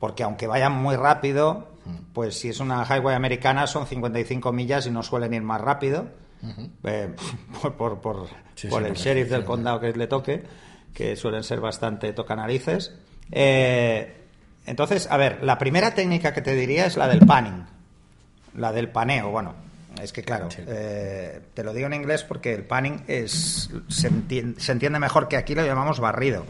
porque 0.00 0.24
aunque 0.24 0.48
vayan 0.48 0.72
muy 0.72 0.96
rápido, 0.96 1.68
pues 2.12 2.36
si 2.40 2.48
es 2.48 2.58
una 2.58 2.84
highway 2.84 3.14
americana 3.14 3.66
son 3.66 3.86
55 3.86 4.52
millas 4.52 4.86
y 4.86 4.90
no 4.90 5.02
suelen 5.02 5.34
ir 5.34 5.42
más 5.42 5.60
rápido, 5.60 6.08
eh, 6.84 7.14
por, 7.78 8.00
por, 8.00 8.26
el 8.62 8.94
sheriff 8.94 9.28
del 9.28 9.44
condado 9.44 9.78
que 9.78 9.92
le 9.92 10.06
toque, 10.06 10.42
que 10.94 11.14
suelen 11.16 11.44
ser 11.44 11.60
bastante 11.60 12.12
tocanarices. 12.14 12.94
Eh, 13.30 14.16
entonces, 14.66 15.06
a 15.10 15.16
ver, 15.18 15.44
la 15.44 15.58
primera 15.58 15.94
técnica 15.94 16.32
que 16.32 16.40
te 16.40 16.54
diría 16.54 16.86
es 16.86 16.96
la 16.96 17.06
del 17.06 17.20
panning, 17.20 17.66
la 18.56 18.72
del 18.72 18.88
paneo. 18.88 19.30
Bueno, 19.30 19.54
es 20.02 20.12
que 20.12 20.22
claro, 20.22 20.48
eh, 20.56 21.40
te 21.52 21.62
lo 21.62 21.74
digo 21.74 21.86
en 21.88 21.94
inglés 21.94 22.24
porque 22.24 22.54
el 22.54 22.64
panning 22.64 23.02
es, 23.06 23.70
se, 23.88 24.08
entiende, 24.08 24.98
mejor 24.98 25.28
que 25.28 25.36
aquí 25.36 25.54
lo 25.54 25.64
llamamos 25.64 26.00
barrido. 26.00 26.46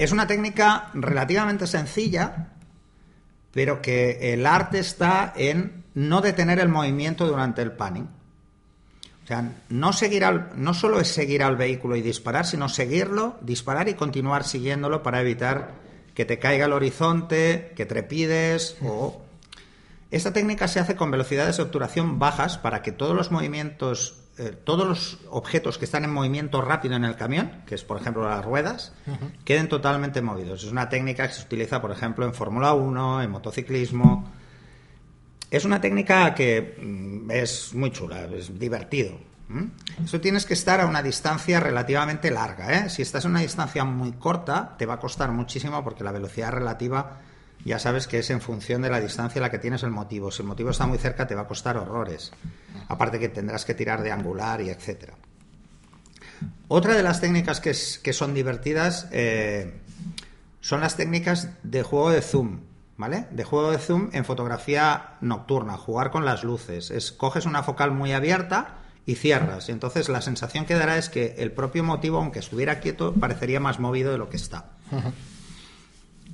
Es 0.00 0.12
una 0.12 0.26
técnica 0.26 0.88
relativamente 0.94 1.66
sencilla, 1.66 2.54
pero 3.52 3.82
que 3.82 4.32
el 4.32 4.46
arte 4.46 4.78
está 4.78 5.30
en 5.36 5.84
no 5.92 6.22
detener 6.22 6.58
el 6.58 6.70
movimiento 6.70 7.26
durante 7.26 7.60
el 7.60 7.72
panning. 7.72 8.08
O 9.22 9.26
sea, 9.26 9.52
no, 9.68 9.92
seguir 9.92 10.24
al, 10.24 10.52
no 10.56 10.72
solo 10.72 11.00
es 11.00 11.08
seguir 11.08 11.42
al 11.42 11.56
vehículo 11.56 11.96
y 11.96 12.00
disparar, 12.00 12.46
sino 12.46 12.70
seguirlo, 12.70 13.36
disparar 13.42 13.90
y 13.90 13.94
continuar 13.94 14.44
siguiéndolo 14.44 15.02
para 15.02 15.20
evitar 15.20 15.72
que 16.14 16.24
te 16.24 16.38
caiga 16.38 16.64
el 16.64 16.72
horizonte, 16.72 17.74
que 17.76 17.84
trepides 17.84 18.78
o... 18.82 19.20
Esta 20.10 20.32
técnica 20.32 20.66
se 20.66 20.80
hace 20.80 20.96
con 20.96 21.10
velocidades 21.10 21.58
de 21.58 21.64
obturación 21.64 22.18
bajas 22.18 22.56
para 22.56 22.80
que 22.80 22.90
todos 22.90 23.14
los 23.14 23.30
movimientos, 23.30 24.19
eh, 24.40 24.56
todos 24.64 24.88
los 24.88 25.18
objetos 25.28 25.76
que 25.76 25.84
están 25.84 26.02
en 26.04 26.10
movimiento 26.10 26.62
rápido 26.62 26.96
en 26.96 27.04
el 27.04 27.14
camión, 27.14 27.62
que 27.66 27.74
es 27.74 27.84
por 27.84 28.00
ejemplo 28.00 28.26
las 28.26 28.42
ruedas, 28.42 28.94
queden 29.44 29.68
totalmente 29.68 30.22
movidos. 30.22 30.64
Es 30.64 30.72
una 30.72 30.88
técnica 30.88 31.28
que 31.28 31.34
se 31.34 31.42
utiliza, 31.42 31.82
por 31.82 31.90
ejemplo, 31.90 32.24
en 32.24 32.32
Fórmula 32.32 32.72
1, 32.72 33.20
en 33.20 33.30
motociclismo. 33.30 34.32
Es 35.50 35.66
una 35.66 35.78
técnica 35.78 36.34
que 36.34 36.74
mm, 36.80 37.30
es 37.30 37.74
muy 37.74 37.90
chula, 37.90 38.24
es 38.34 38.58
divertido. 38.58 39.18
Eso 40.02 40.20
tienes 40.22 40.46
que 40.46 40.54
estar 40.54 40.80
a 40.80 40.86
una 40.86 41.02
distancia 41.02 41.60
relativamente 41.60 42.30
larga. 42.30 42.72
¿eh? 42.72 42.88
Si 42.88 43.02
estás 43.02 43.26
a 43.26 43.28
una 43.28 43.40
distancia 43.40 43.84
muy 43.84 44.12
corta, 44.12 44.74
te 44.78 44.86
va 44.86 44.94
a 44.94 45.00
costar 45.00 45.32
muchísimo 45.32 45.84
porque 45.84 46.02
la 46.02 46.12
velocidad 46.12 46.52
relativa 46.52 47.18
ya 47.64 47.78
sabes 47.78 48.06
que 48.06 48.18
es 48.18 48.30
en 48.30 48.40
función 48.40 48.82
de 48.82 48.90
la 48.90 49.00
distancia 49.00 49.40
a 49.40 49.42
la 49.42 49.50
que 49.50 49.58
tienes 49.58 49.82
el 49.82 49.90
motivo. 49.90 50.30
Si 50.30 50.42
el 50.42 50.48
motivo 50.48 50.70
está 50.70 50.86
muy 50.86 50.98
cerca, 50.98 51.26
te 51.26 51.34
va 51.34 51.42
a 51.42 51.46
costar 51.46 51.76
horrores. 51.76 52.32
Aparte 52.88 53.18
que 53.18 53.28
tendrás 53.28 53.64
que 53.64 53.74
tirar 53.74 54.02
de 54.02 54.12
angular 54.12 54.60
y 54.60 54.70
etcétera. 54.70 55.14
Otra 56.68 56.94
de 56.94 57.02
las 57.02 57.20
técnicas 57.20 57.60
que, 57.60 57.74
son 58.12 58.32
divertidas 58.32 59.08
eh, 59.12 59.74
son 60.60 60.80
las 60.80 60.96
técnicas 60.96 61.48
de 61.62 61.82
juego 61.82 62.10
de 62.10 62.22
zoom. 62.22 62.60
¿Vale? 62.96 63.26
De 63.30 63.44
juego 63.44 63.70
de 63.70 63.78
zoom 63.78 64.10
en 64.12 64.26
fotografía 64.26 65.16
nocturna, 65.22 65.78
jugar 65.78 66.10
con 66.10 66.26
las 66.26 66.44
luces. 66.44 66.90
Es, 66.90 67.12
coges 67.12 67.46
una 67.46 67.62
focal 67.62 67.92
muy 67.92 68.12
abierta 68.12 68.76
y 69.06 69.14
cierras. 69.14 69.70
Y 69.70 69.72
entonces 69.72 70.10
la 70.10 70.20
sensación 70.20 70.66
que 70.66 70.74
dará 70.74 70.98
es 70.98 71.08
que 71.08 71.36
el 71.38 71.50
propio 71.50 71.82
motivo, 71.82 72.18
aunque 72.18 72.40
estuviera 72.40 72.78
quieto, 72.80 73.14
parecería 73.14 73.58
más 73.58 73.80
movido 73.80 74.12
de 74.12 74.18
lo 74.18 74.28
que 74.28 74.36
está. 74.36 74.72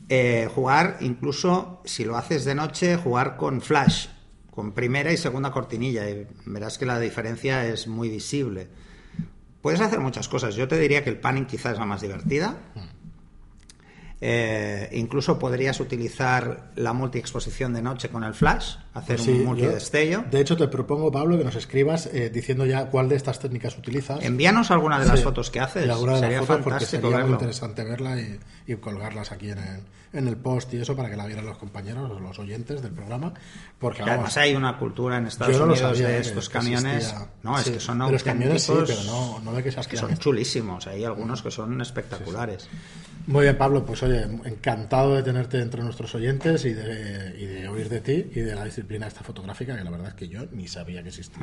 Eh, 0.09 0.49
jugar, 0.55 0.99
incluso 1.01 1.83
si 1.85 2.05
lo 2.05 2.17
haces 2.17 2.45
de 2.45 2.55
noche, 2.55 2.97
jugar 2.97 3.37
con 3.37 3.61
flash, 3.61 4.07
con 4.51 4.73
primera 4.73 5.13
y 5.13 5.17
segunda 5.17 5.51
cortinilla. 5.51 6.09
Y 6.09 6.27
verás 6.47 6.79
que 6.79 6.87
la 6.87 7.01
diferencia 7.01 7.67
es 7.67 7.89
muy 7.89 8.09
visible. 8.09 8.69
Puedes 9.63 9.81
hacer 9.81 10.01
muchas 10.01 10.29
cosas. 10.29 10.55
Yo 10.55 10.69
te 10.69 10.79
diría 10.79 11.03
que 11.03 11.11
el 11.11 11.19
panning 11.19 11.47
quizás 11.47 11.73
es 11.73 11.79
la 11.79 11.87
más 11.87 12.01
divertida. 12.01 12.57
Eh, 14.21 14.89
incluso 14.93 15.39
podrías 15.39 15.79
utilizar 15.81 16.73
la 16.77 16.93
multiexposición 16.93 17.75
de 17.75 17.83
noche 17.83 18.09
con 18.09 18.25
el 18.25 18.33
flash, 18.33 18.77
hacer 18.97 19.21
un 19.21 19.45
multidestello. 19.45 20.25
De 20.31 20.41
hecho, 20.41 20.57
te 20.57 20.69
propongo, 20.69 21.13
Pablo, 21.13 21.37
que 21.37 21.45
nos 21.45 21.57
escribas 21.57 22.07
eh, 22.07 22.31
diciendo 22.31 22.65
ya 22.65 22.87
cuál 22.87 23.09
de 23.09 23.17
estas 23.17 23.39
técnicas 23.39 23.77
utilizas. 23.77 24.23
Envíanos 24.23 24.71
alguna 24.71 24.99
de 24.99 25.07
las 25.07 25.23
fotos 25.23 25.51
que 25.51 25.61
haces. 25.61 25.85
sería 26.19 26.43
porque 26.43 26.87
sería 26.87 27.19
muy 27.19 27.33
interesante 27.33 27.85
verla 27.85 28.17
y, 28.19 28.77
colgarlas 28.77 29.33
aquí 29.33 29.51
en 29.51 29.59
el, 29.59 29.81
en 30.13 30.29
el, 30.29 30.37
post 30.37 30.73
y 30.75 30.79
eso 30.79 30.95
para 30.97 31.09
que 31.09 31.17
la 31.17 31.27
vieran 31.27 31.47
los 31.47 31.57
compañeros 31.57 32.11
o 32.11 32.21
los 32.21 32.39
oyentes 32.39 32.83
del 32.83 32.93
programa. 32.93 33.33
Porque 33.79 34.03
además 34.03 34.37
hay 34.37 34.55
una 34.55 34.79
cultura 34.79 35.19
en 35.19 35.27
Estados 35.27 35.59
Unidos 35.59 35.99
de 35.99 36.19
estos 36.19 36.49
camiones. 36.49 37.15
No, 37.43 37.59
es 37.59 37.71
que 37.71 37.81
son 37.81 37.99
de 37.99 38.13
los 38.13 38.23
camiones 38.23 38.63
sí, 38.63 38.73
pero 38.87 39.03
no, 39.05 39.41
no 39.41 39.53
de 39.53 39.63
que 39.63 39.71
que 39.71 39.97
son 39.97 40.17
chulísimos. 40.17 40.87
Hay 40.87 41.05
algunos 41.05 41.43
que 41.43 41.51
son 41.51 41.81
espectaculares. 41.81 42.69
Muy 43.27 43.43
bien, 43.43 43.59
Pablo, 43.59 43.85
pues 43.85 44.05
oye, 44.05 44.23
encantado 44.23 45.17
de 45.17 45.23
tenerte 45.25 45.61
entre 45.61 45.83
nuestros 45.83 46.15
oyentes 46.15 46.65
y 46.65 46.73
de, 46.73 47.67
oír 47.69 47.89
de 47.89 48.01
ti 48.01 48.31
y 48.35 48.41
de 48.41 48.55
la 48.55 48.65
disciplina 48.65 48.86
esta 48.95 49.23
fotográfica, 49.23 49.77
que 49.77 49.85
la 49.85 49.91
verdad 49.91 50.09
es 50.09 50.15
que 50.15 50.29
yo 50.29 50.47
ni 50.53 50.69
sabía 50.69 51.03
que 51.03 51.09
existía. 51.09 51.39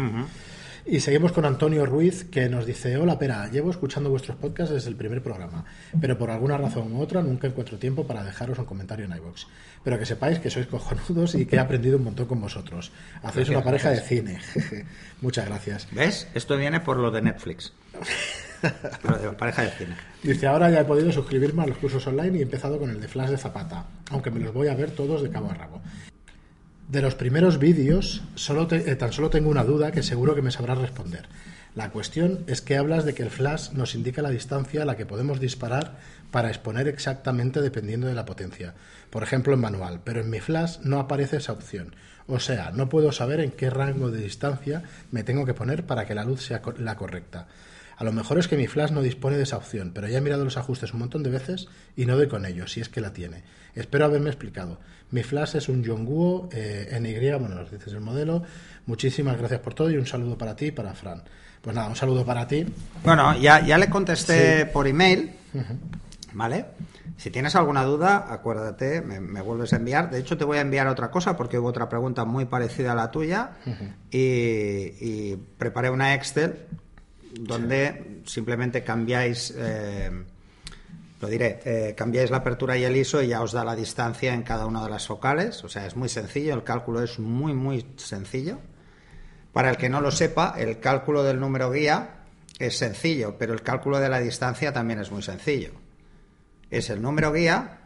Y 0.85 0.99
seguimos 0.99 1.31
con 1.31 1.45
Antonio 1.45 1.85
Ruiz, 1.85 2.25
que 2.25 2.49
nos 2.49 2.65
dice, 2.65 2.97
hola 2.97 3.19
Pera, 3.19 3.49
llevo 3.49 3.71
escuchando 3.71 4.09
vuestros 4.09 4.37
podcasts 4.37 4.73
desde 4.73 4.89
el 4.89 4.95
primer 4.95 5.21
programa, 5.21 5.65
pero 6.01 6.17
por 6.17 6.29
alguna 6.31 6.57
razón 6.57 6.91
u 6.93 7.01
otra 7.01 7.21
nunca 7.21 7.47
encuentro 7.47 7.77
tiempo 7.77 8.05
para 8.05 8.23
dejaros 8.23 8.57
un 8.59 8.65
comentario 8.65 9.05
en 9.05 9.15
iVoox. 9.15 9.45
Pero 9.83 9.99
que 9.99 10.05
sepáis 10.05 10.39
que 10.39 10.49
sois 10.49 10.67
cojonudos 10.67 11.35
y 11.35 11.45
que 11.45 11.57
he 11.57 11.59
aprendido 11.59 11.97
un 11.97 12.05
montón 12.05 12.25
con 12.25 12.41
vosotros. 12.41 12.91
Hacéis 13.21 13.49
una 13.49 13.63
pareja 13.63 13.89
de 13.89 14.01
cine. 14.01 14.39
Muchas 15.21 15.45
gracias. 15.45 15.87
¿Ves? 15.91 16.27
Esto 16.33 16.57
viene 16.57 16.79
por 16.79 16.97
lo 16.97 17.11
de 17.11 17.21
Netflix. 17.21 17.73
pareja 19.37 19.63
de 19.63 19.71
cine. 19.71 19.95
Dice, 20.21 20.47
ahora 20.47 20.69
ya 20.69 20.81
he 20.81 20.85
podido 20.85 21.11
suscribirme 21.11 21.63
a 21.63 21.67
los 21.67 21.77
cursos 21.77 22.05
online 22.07 22.37
y 22.37 22.39
he 22.39 22.43
empezado 22.43 22.79
con 22.79 22.89
el 22.89 22.99
de 22.99 23.07
Flash 23.07 23.29
de 23.29 23.37
Zapata, 23.37 23.85
aunque 24.11 24.31
me 24.31 24.39
los 24.39 24.53
voy 24.53 24.67
a 24.67 24.75
ver 24.75 24.91
todos 24.91 25.21
de 25.21 25.29
cabo 25.29 25.51
a 25.51 25.53
rabo. 25.53 25.81
De 26.89 27.01
los 27.01 27.15
primeros 27.15 27.59
vídeos, 27.59 28.21
eh, 28.71 28.95
tan 28.95 29.13
solo 29.13 29.29
tengo 29.29 29.49
una 29.49 29.63
duda 29.63 29.91
que 29.91 30.03
seguro 30.03 30.35
que 30.35 30.41
me 30.41 30.51
sabrás 30.51 30.77
responder. 30.77 31.27
La 31.75 31.89
cuestión 31.89 32.43
es 32.45 32.61
que 32.61 32.77
hablas 32.77 33.03
de 33.03 33.15
que 33.15 33.23
el 33.23 33.31
flash 33.31 33.71
nos 33.71 33.95
indica 33.95 34.21
la 34.21 34.29
distancia 34.29 34.83
a 34.83 34.85
la 34.85 34.95
que 34.95 35.07
podemos 35.07 35.39
disparar 35.39 35.97
para 36.29 36.49
exponer 36.49 36.87
exactamente 36.87 37.61
dependiendo 37.61 38.05
de 38.05 38.13
la 38.13 38.25
potencia. 38.25 38.75
Por 39.09 39.23
ejemplo, 39.23 39.53
en 39.53 39.61
manual, 39.61 40.01
pero 40.03 40.21
en 40.21 40.29
mi 40.29 40.39
flash 40.39 40.79
no 40.83 40.99
aparece 40.99 41.37
esa 41.37 41.53
opción. 41.53 41.95
O 42.27 42.39
sea, 42.39 42.71
no 42.71 42.89
puedo 42.89 43.11
saber 43.11 43.39
en 43.39 43.51
qué 43.51 43.71
rango 43.71 44.11
de 44.11 44.21
distancia 44.21 44.83
me 45.09 45.23
tengo 45.23 45.45
que 45.45 45.55
poner 45.55 45.85
para 45.85 46.05
que 46.05 46.13
la 46.13 46.25
luz 46.25 46.43
sea 46.43 46.61
la 46.77 46.95
correcta. 46.95 47.47
A 47.97 48.03
lo 48.03 48.11
mejor 48.11 48.39
es 48.39 48.47
que 48.47 48.57
mi 48.57 48.67
flash 48.67 48.91
no 48.91 49.01
dispone 49.01 49.37
de 49.37 49.43
esa 49.43 49.57
opción, 49.57 49.91
pero 49.93 50.07
ya 50.07 50.17
he 50.17 50.21
mirado 50.21 50.43
los 50.43 50.57
ajustes 50.57 50.93
un 50.93 50.99
montón 50.99 51.23
de 51.23 51.29
veces 51.29 51.67
y 51.95 52.05
no 52.05 52.15
doy 52.15 52.27
con 52.27 52.45
ellos, 52.45 52.71
si 52.71 52.81
es 52.81 52.89
que 52.89 53.01
la 53.01 53.13
tiene. 53.13 53.43
Espero 53.75 54.05
haberme 54.05 54.29
explicado. 54.29 54.79
Mi 55.13 55.21
flash 55.21 55.57
es 55.57 55.69
un 55.69 55.83
Yonguo 55.83 56.49
eh, 56.51 56.97
NY, 56.99 57.39
bueno, 57.39 57.49
nos 57.49 57.69
dices 57.69 57.93
el 57.93 58.01
modelo. 58.01 58.41
Muchísimas 58.87 59.37
gracias 59.37 59.59
por 59.59 59.75
todo 59.75 59.91
y 59.91 59.97
un 59.97 60.07
saludo 60.07 60.35
para 60.35 60.55
ti 60.55 60.65
y 60.65 60.71
para 60.71 60.95
Fran. 60.95 61.23
Pues 61.61 61.75
nada, 61.75 61.87
un 61.87 61.95
saludo 61.95 62.25
para 62.25 62.47
ti. 62.47 62.65
Bueno, 63.03 63.37
ya, 63.37 63.63
ya 63.63 63.77
le 63.77 63.91
contesté 63.91 64.65
por 64.65 64.87
email, 64.87 65.31
¿vale? 66.33 66.65
Si 67.15 67.29
tienes 67.29 67.55
alguna 67.55 67.83
duda, 67.83 68.25
acuérdate, 68.27 69.01
me, 69.01 69.41
vuelves 69.41 69.73
a 69.73 69.75
enviar. 69.75 70.09
De 70.09 70.17
hecho, 70.17 70.35
te 70.35 70.45
voy 70.45 70.57
a 70.57 70.61
enviar 70.61 70.87
otra 70.87 71.11
cosa 71.11 71.37
porque 71.37 71.59
hubo 71.59 71.67
otra 71.67 71.87
pregunta 71.87 72.25
muy 72.25 72.45
parecida 72.45 72.93
a 72.93 72.95
la 72.95 73.11
tuya 73.11 73.51
y, 74.09 74.17
y, 74.19 75.37
preparé 75.59 75.91
una 75.91 76.15
Excel 76.15 76.65
donde 77.39 78.21
simplemente 78.25 78.83
cambiáis, 78.83 79.53
eh, 79.55 80.09
lo 81.23 81.29
diré, 81.29 81.61
eh, 81.63 81.95
cambiáis 81.95 82.31
la 82.31 82.37
apertura 82.37 82.77
y 82.77 82.83
el 82.83 82.97
ISO 82.97 83.23
y 83.23 83.29
ya 83.29 83.41
os 83.41 83.53
da 83.53 83.63
la 83.63 83.77
distancia 83.77 84.33
en 84.33 84.43
cada 84.43 84.65
una 84.65 84.83
de 84.83 84.89
las 84.89 85.07
focales. 85.07 85.63
O 85.63 85.69
sea, 85.69 85.85
es 85.85 85.95
muy 85.95 86.09
sencillo, 86.09 86.53
el 86.53 86.65
cálculo 86.65 87.01
es 87.01 87.17
muy, 87.17 87.53
muy 87.53 87.85
sencillo. 87.95 88.59
Para 89.53 89.69
el 89.69 89.77
que 89.77 89.87
no 89.87 90.01
lo 90.01 90.11
sepa, 90.11 90.55
el 90.57 90.81
cálculo 90.81 91.23
del 91.23 91.39
número 91.39 91.71
guía 91.71 92.25
es 92.59 92.77
sencillo, 92.77 93.37
pero 93.37 93.53
el 93.53 93.61
cálculo 93.61 93.99
de 93.99 94.09
la 94.09 94.19
distancia 94.19 94.73
también 94.73 94.99
es 94.99 95.11
muy 95.11 95.21
sencillo. 95.21 95.71
Es 96.69 96.89
el 96.89 97.01
número 97.01 97.31
guía 97.31 97.79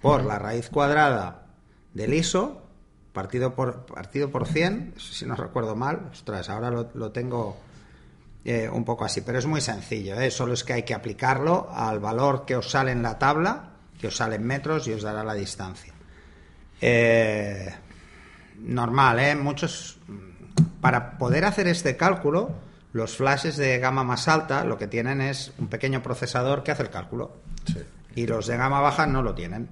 por 0.00 0.24
la 0.24 0.40
raíz 0.40 0.68
cuadrada 0.68 1.46
del 1.94 2.14
ISO 2.14 2.62
partido 3.12 3.54
por, 3.54 3.86
partido 3.86 4.32
por 4.32 4.48
100, 4.48 4.94
si 4.98 5.24
no 5.24 5.36
recuerdo 5.36 5.76
mal. 5.76 6.08
Ostras, 6.10 6.50
ahora 6.50 6.70
lo 6.72 7.12
tengo 7.12 7.56
eh, 8.44 8.68
un 8.68 8.84
poco 8.84 9.04
así, 9.04 9.20
pero 9.20 9.38
es 9.38 9.46
muy 9.46 9.60
sencillo, 9.60 10.20
¿eh? 10.20 10.30
solo 10.30 10.54
es 10.54 10.64
que 10.64 10.72
hay 10.72 10.82
que 10.82 10.94
aplicarlo 10.94 11.68
al 11.72 12.00
valor 12.00 12.44
que 12.44 12.56
os 12.56 12.68
sale 12.68 12.90
en 12.90 13.00
la 13.00 13.16
tabla, 13.16 13.70
que 14.00 14.08
os 14.08 14.16
sale 14.16 14.34
en 14.34 14.44
metros 14.44 14.88
y 14.88 14.92
os 14.92 15.02
dará 15.02 15.22
la 15.22 15.34
distancia. 15.34 15.92
Eh, 16.80 17.72
normal, 18.58 19.20
¿eh? 19.20 19.36
Muchos. 19.36 19.98
Para 20.80 21.16
poder 21.18 21.44
hacer 21.44 21.68
este 21.68 21.96
cálculo, 21.96 22.50
los 22.92 23.16
flashes 23.16 23.56
de 23.56 23.78
gama 23.78 24.02
más 24.02 24.26
alta 24.26 24.64
lo 24.64 24.76
que 24.76 24.88
tienen 24.88 25.20
es 25.20 25.52
un 25.58 25.68
pequeño 25.68 26.02
procesador 26.02 26.64
que 26.64 26.72
hace 26.72 26.82
el 26.82 26.90
cálculo. 26.90 27.36
Y 28.16 28.26
los 28.26 28.48
de 28.48 28.56
gama 28.56 28.80
baja 28.80 29.06
no 29.06 29.22
lo 29.22 29.36
tienen. 29.36 29.68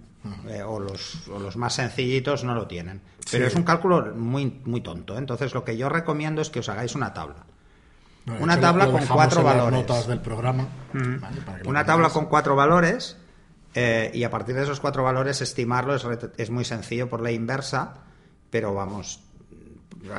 o, 0.64 0.78
los, 0.78 1.26
los, 1.26 1.56
más 1.56 1.74
sencillitos 1.74 2.44
no 2.44 2.54
lo 2.54 2.68
tienen. 2.68 3.02
Pero 3.32 3.48
es 3.48 3.54
un 3.56 3.64
cálculo 3.64 4.14
muy, 4.14 4.60
muy 4.64 4.80
tonto. 4.80 5.18
Entonces, 5.18 5.52
lo 5.54 5.64
que 5.64 5.76
yo 5.76 5.88
recomiendo 5.88 6.40
es 6.40 6.50
que 6.50 6.60
os 6.60 6.68
hagáis 6.68 6.94
una 6.94 7.12
tabla 7.12 7.44
una 8.38 8.60
tabla 8.60 8.87
con 8.87 9.06
cuatro 9.06 9.42
valores. 9.42 9.80
Notas 9.80 10.06
del 10.06 10.20
programa. 10.20 10.68
una 11.64 11.84
tabla 11.84 12.08
con 12.10 12.26
cuatro 12.26 12.54
valores 12.54 13.16
eh, 13.75 14.10
y 14.14 14.25
a 14.25 14.30
partir 14.30 14.54
de 14.54 14.62
esos 14.62 14.80
cuatro 14.80 15.02
valores 15.02 15.40
estimarlo 15.40 15.94
es, 15.94 16.50
muy 16.50 16.64
sencillo 16.64 17.08
por 17.08 17.22
la 17.22 17.30
inversa, 17.30 17.94
pero 18.50 18.75
vamos, 18.75 19.22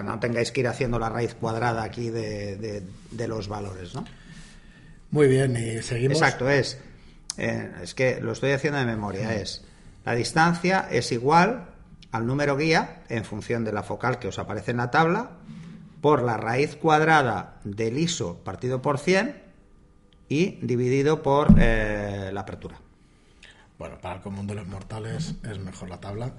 no 0.03 0.20
tengáis 0.20 0.51
que 0.51 0.62
ir 0.62 0.68
haciendo 0.68 1.00
la 1.00 1.10
raíz 1.10 1.36
cuadrada 1.36 1.84
aquí 1.84 2.10
de, 2.10 2.84
los 3.27 3.48
valores, 3.48 3.94
¿no? 3.94 4.06
Muy 5.12 5.27
bien, 5.27 5.58
y 5.58 5.82
seguimos. 5.82 6.18
Exacto, 6.18 6.50
es, 6.50 6.80
eh, 7.38 7.70
es 7.84 7.94
que 7.94 8.22
lo 8.22 8.32
estoy 8.32 8.51
haciendo 8.51 8.80
de 8.80 8.86
memoria, 8.86 9.36
es 9.36 9.65
la 10.06 10.15
distancia 10.15 10.88
es 10.89 11.12
igual 11.12 11.68
al 12.12 12.25
número 12.25 12.58
guía 12.58 13.03
en 13.10 13.24
función 13.24 13.63
de 13.63 13.72
la 13.72 13.84
focal 13.84 14.20
que 14.20 14.27
os 14.27 14.39
aparece 14.39 14.72
en 14.72 14.77
la 14.77 14.89
tabla 14.89 15.32
por 16.01 16.24
la 16.24 16.36
raíz 16.36 16.75
cuadrada 16.75 17.60
del 17.63 17.98
ISO 17.98 18.38
partido 18.43 18.81
por 18.81 18.98
100 18.98 19.41
y 20.27 20.58
dividido 20.62 21.22
por 21.22 21.55
eh, 21.60 22.31
la 22.34 22.41
apertura. 22.41 22.79
Bueno, 23.77 23.98
para 24.00 24.15
el 24.15 24.22
común 24.22 24.48
de 24.48 24.55
los 24.55 24.67
mortales 24.67 25.36
es 25.43 25.60
mejor 25.60 25.89
la 25.89 26.00
tabla. 26.00 26.34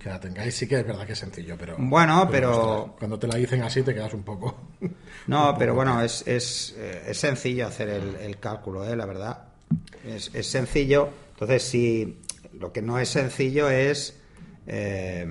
Que 0.00 0.08
la 0.08 0.18
tengáis, 0.18 0.54
sí 0.54 0.66
que 0.66 0.80
es 0.80 0.86
verdad 0.86 1.06
que 1.06 1.12
es 1.12 1.18
sencillo, 1.18 1.56
pero. 1.56 1.76
Bueno, 1.78 2.28
pero. 2.30 2.96
cuando 2.98 3.18
te 3.18 3.28
la 3.28 3.36
dicen 3.36 3.62
así 3.62 3.82
te 3.82 3.94
quedas 3.94 4.14
un 4.14 4.22
poco. 4.22 4.56
No, 5.28 5.56
pero 5.58 5.74
bueno, 5.74 6.00
es, 6.02 6.22
es, 6.24 6.76
eh, 6.78 7.06
es, 7.08 7.18
sencillo 7.18 7.66
hacer 7.66 7.88
el, 7.88 8.38
cálculo, 8.38 8.88
¿eh? 8.88 8.94
la 8.94 9.06
verdad. 9.06 9.48
Es, 10.04 10.32
es, 10.32 10.46
sencillo. 10.46 11.08
Entonces, 11.32 11.64
si 11.64 12.20
lo 12.52 12.72
que 12.72 12.80
no 12.80 12.98
es 13.00 13.08
sencillo 13.08 13.68
es. 13.68 14.16
Eh, 14.68 15.26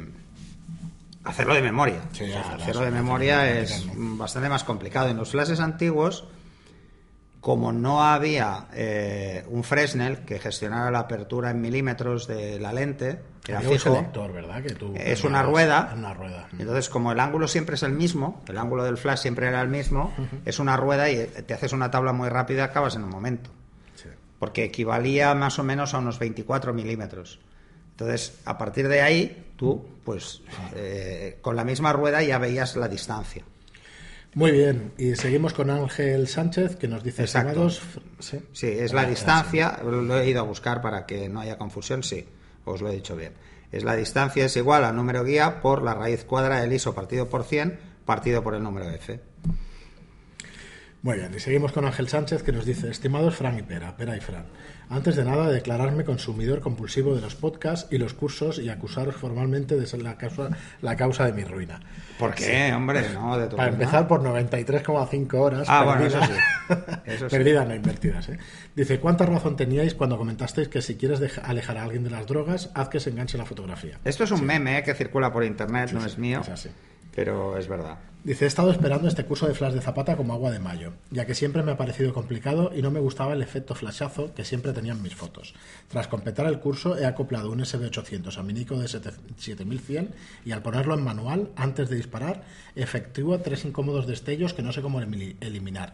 hacerlo 1.25 1.53
de 1.55 1.61
memoria. 1.61 2.01
Sí, 2.11 2.23
O 2.23 2.27
sea, 2.27 2.39
hacerlo, 2.41 2.63
hacerlo 2.63 2.81
de 2.81 2.91
memoria 2.91 3.59
es 3.59 3.85
bastante 3.95 4.49
más 4.49 4.63
complicado. 4.63 5.09
En 5.09 5.17
los 5.17 5.31
flashes 5.31 5.59
antiguos, 5.59 6.25
como 7.45 7.71
no 7.71 8.03
había 8.03 8.65
eh, 8.73 9.45
un 9.49 9.63
Fresnel 9.63 10.25
que 10.25 10.39
gestionara 10.39 10.89
la 10.89 10.97
apertura 10.97 11.51
en 11.51 11.61
milímetros 11.61 12.25
de 12.25 12.59
la 12.59 12.73
lente, 12.73 13.21
que 13.43 13.51
era 13.51 13.61
un 13.61 13.77
selector, 13.77 14.33
¿verdad? 14.33 14.63
Que 14.63 14.73
tú 14.73 14.93
es 14.95 15.23
una 15.23 15.43
rueda. 15.43 15.93
Una 15.95 16.15
rueda. 16.15 16.47
Entonces, 16.57 16.89
como 16.89 17.11
el 17.11 17.19
ángulo 17.19 17.47
siempre 17.47 17.75
es 17.75 17.83
el 17.83 17.91
mismo, 17.91 18.41
el 18.47 18.57
ángulo 18.57 18.83
del 18.83 18.97
flash 18.97 19.19
siempre 19.19 19.47
era 19.47 19.61
el 19.61 19.67
mismo, 19.67 20.11
es 20.43 20.57
una 20.57 20.75
rueda 20.75 21.07
y 21.11 21.23
te 21.45 21.53
haces 21.53 21.71
una 21.71 21.91
tabla 21.91 22.13
muy 22.13 22.29
rápida, 22.29 22.63
acabas 22.63 22.95
en 22.95 23.03
un 23.03 23.11
momento. 23.11 23.51
Sí. 23.93 24.09
Porque 24.39 24.63
equivalía 24.63 25.35
más 25.35 25.59
o 25.59 25.63
menos 25.63 25.93
a 25.93 25.99
unos 25.99 26.17
24 26.17 26.73
milímetros. 26.73 27.39
Entonces, 27.91 28.41
a 28.45 28.57
partir 28.57 28.87
de 28.87 29.03
ahí, 29.03 29.44
tú, 29.55 29.85
pues, 30.03 30.41
eh, 30.75 31.37
con 31.41 31.55
la 31.55 31.63
misma 31.63 31.93
rueda 31.93 32.21
ya 32.23 32.37
veías 32.37 32.75
la 32.75 32.87
distancia. 32.87 33.43
Muy 34.33 34.51
bien, 34.51 34.91
y 34.97 35.15
seguimos 35.15 35.53
con 35.53 35.69
Ángel 35.69 36.27
Sánchez 36.27 36.75
que 36.75 36.89
nos 36.89 37.03
dice 37.03 37.21
Exacto. 37.21 37.69
Sí, 38.19 38.39
Sí, 38.51 38.67
es 38.67 38.91
la 38.91 39.05
distancia, 39.05 39.79
lo 39.81 40.19
he 40.19 40.29
ido 40.29 40.41
a 40.41 40.43
buscar 40.43 40.81
para 40.81 41.05
que 41.05 41.29
no 41.29 41.39
haya 41.39 41.57
confusión, 41.57 42.03
sí, 42.03 42.27
os 42.65 42.81
lo 42.81 42.89
he 42.89 42.95
dicho 42.95 43.15
bien. 43.15 43.33
Es 43.71 43.83
la 43.83 43.95
distancia 43.95 44.45
es 44.45 44.55
igual 44.57 44.83
al 44.83 44.95
número 44.95 45.23
guía 45.23 45.61
por 45.61 45.81
la 45.81 45.93
raíz 45.93 46.25
cuadra 46.25 46.59
del 46.59 46.73
ISO 46.73 46.93
partido 46.93 47.29
por 47.29 47.43
100 47.43 47.79
partido 48.05 48.43
por 48.43 48.55
el 48.55 48.63
número 48.63 48.89
F. 48.89 49.19
Muy 51.01 51.17
bien, 51.17 51.33
y 51.35 51.39
seguimos 51.39 51.71
con 51.71 51.85
Ángel 51.85 52.07
Sánchez 52.07 52.43
que 52.43 52.51
nos 52.51 52.65
dice, 52.65 52.89
estimados 52.89 53.35
Fran 53.35 53.59
y 53.59 53.63
Pera, 53.63 53.95
Pera 53.95 54.17
y 54.17 54.21
Fran, 54.21 54.45
antes 54.89 55.15
de 55.15 55.23
nada 55.25 55.49
declararme 55.49 56.03
consumidor 56.05 56.61
compulsivo 56.61 57.15
de 57.15 57.21
los 57.21 57.35
podcasts 57.35 57.87
y 57.91 57.97
los 57.97 58.13
cursos 58.13 58.59
y 58.59 58.69
acusaros 58.69 59.15
formalmente 59.15 59.75
de 59.75 59.85
ser 59.87 60.01
la 60.01 60.17
causa, 60.17 60.49
la 60.81 60.95
causa 60.95 61.25
de 61.25 61.33
mi 61.33 61.43
ruina. 61.43 61.79
¿Por 62.19 62.33
qué, 62.33 62.71
hombre? 62.73 63.03
No, 63.13 63.37
de 63.37 63.47
tu 63.47 63.55
Para 63.55 63.69
ruina. 63.69 63.83
empezar 63.83 64.07
por 64.07 64.21
93,5 64.21 65.33
horas 65.35 65.67
Ah, 65.69 65.83
bueno, 65.83 66.01
perdidas, 66.01 66.29
eso 66.29 66.33
sí. 66.35 66.75
Eso 67.05 67.29
sí. 67.29 67.35
perdidas, 67.35 67.67
no 67.67 67.75
invertidas. 67.75 68.29
¿eh? 68.29 68.37
Dice, 68.75 68.99
¿cuánta 68.99 69.25
razón 69.25 69.55
teníais 69.55 69.93
cuando 69.95 70.17
comentasteis 70.17 70.67
que 70.67 70.81
si 70.81 70.95
quieres 70.95 71.21
alejar 71.39 71.77
a 71.77 71.83
alguien 71.83 72.03
de 72.03 72.09
las 72.09 72.25
drogas, 72.27 72.71
haz 72.73 72.89
que 72.89 72.99
se 72.99 73.09
enganche 73.09 73.37
la 73.37 73.45
fotografía? 73.45 73.99
Esto 74.03 74.23
es 74.23 74.31
un 74.31 74.45
meme 74.45 74.77
eh, 74.79 74.83
que 74.83 74.93
circula 74.93 75.31
por 75.31 75.43
internet, 75.43 75.91
no 75.93 76.05
es 76.05 76.17
mío, 76.17 76.41
es 76.41 76.49
así. 76.49 76.69
pero 77.13 77.57
es 77.57 77.67
verdad. 77.67 77.97
Dice, 78.25 78.45
he 78.45 78.47
estado 78.47 78.71
esperando 78.71 79.07
este 79.07 79.23
curso 79.23 79.47
de 79.47 79.53
flash 79.53 79.73
de 79.73 79.81
Zapata 79.81 80.17
como 80.17 80.33
agua 80.33 80.49
de 80.51 80.57
mayo, 80.59 80.93
ya 81.11 81.25
que 81.25 81.35
siempre 81.35 81.61
me 81.61 81.71
ha 81.71 81.77
parecido 81.77 82.11
complicado 82.11 82.71
y 82.75 82.81
no 82.81 82.89
me 82.89 82.99
gustaba 82.99 83.33
el 83.33 83.41
efecto 83.43 83.75
flashazo 83.75 84.33
que 84.33 84.43
siempre 84.43 84.73
tenían 84.73 85.01
mis 85.03 85.15
fotos. 85.15 85.53
Tras 85.89 86.07
completar 86.07 86.47
el 86.47 86.59
curso 86.59 86.97
he 86.97 87.05
acoplado 87.05 87.51
un 87.51 87.59
SB800 87.59 88.35
a 88.37 88.43
mi 88.43 88.53
Nico 88.53 88.79
de 88.79 88.87
7100 88.87 90.09
y 90.43 90.51
al 90.51 90.61
ponerlo 90.61 90.95
en 90.95 91.03
manual, 91.03 91.49
antes 91.55 91.87
de 91.89 91.97
disparar, 91.97 92.41
efectúa 92.75 93.43
tres 93.43 93.63
incómodos 93.63 94.07
destellos 94.07 94.53
que 94.53 94.63
no 94.63 94.71
sé 94.73 94.81
cómo 94.81 94.99
eliminar. 95.01 95.93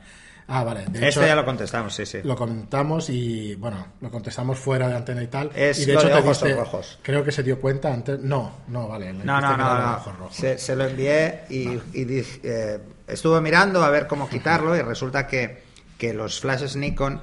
Ah, 0.53 0.63
vale. 0.65 0.81
De 0.87 1.07
Esto 1.07 1.21
hecho, 1.21 1.27
ya 1.27 1.35
lo 1.35 1.45
contestamos, 1.45 1.93
sí, 1.95 2.05
sí. 2.05 2.17
lo 2.25 2.35
comentamos 2.35 3.09
y, 3.09 3.55
bueno, 3.55 3.87
lo 4.01 4.11
contestamos 4.11 4.57
fuera 4.59 4.89
de 4.89 4.95
antena 4.95 5.23
y 5.23 5.27
tal. 5.27 5.49
Es 5.55 5.79
y 5.79 5.85
de 5.85 5.93
hecho 5.93 6.07
de 6.07 6.13
te 6.13 6.19
ojos 6.19 6.43
diste- 6.43 6.55
rojos. 6.57 6.99
Creo 7.03 7.23
que 7.23 7.31
se 7.31 7.41
dio 7.43 7.61
cuenta 7.61 7.93
antes. 7.93 8.19
No, 8.19 8.51
no, 8.67 8.87
vale. 8.89 9.13
le 9.13 9.23
No, 9.23 9.39
no, 9.39 9.55
no, 9.55 9.79
no. 9.79 9.95
ojos 9.95 10.17
rojos. 10.17 10.35
Se, 10.35 10.57
se 10.57 10.75
lo 10.75 10.85
envié 10.87 11.41
y, 11.49 11.69
y 11.93 12.03
dije, 12.21 12.39
eh, 12.43 12.79
estuve 13.07 13.39
mirando 13.41 13.83
a 13.83 13.89
ver 13.89 14.07
cómo 14.07 14.27
quitarlo 14.29 14.75
y 14.75 14.81
resulta 14.81 15.27
que, 15.27 15.63
que 15.97 16.13
los 16.13 16.39
flashes 16.39 16.75
Nikon 16.75 17.21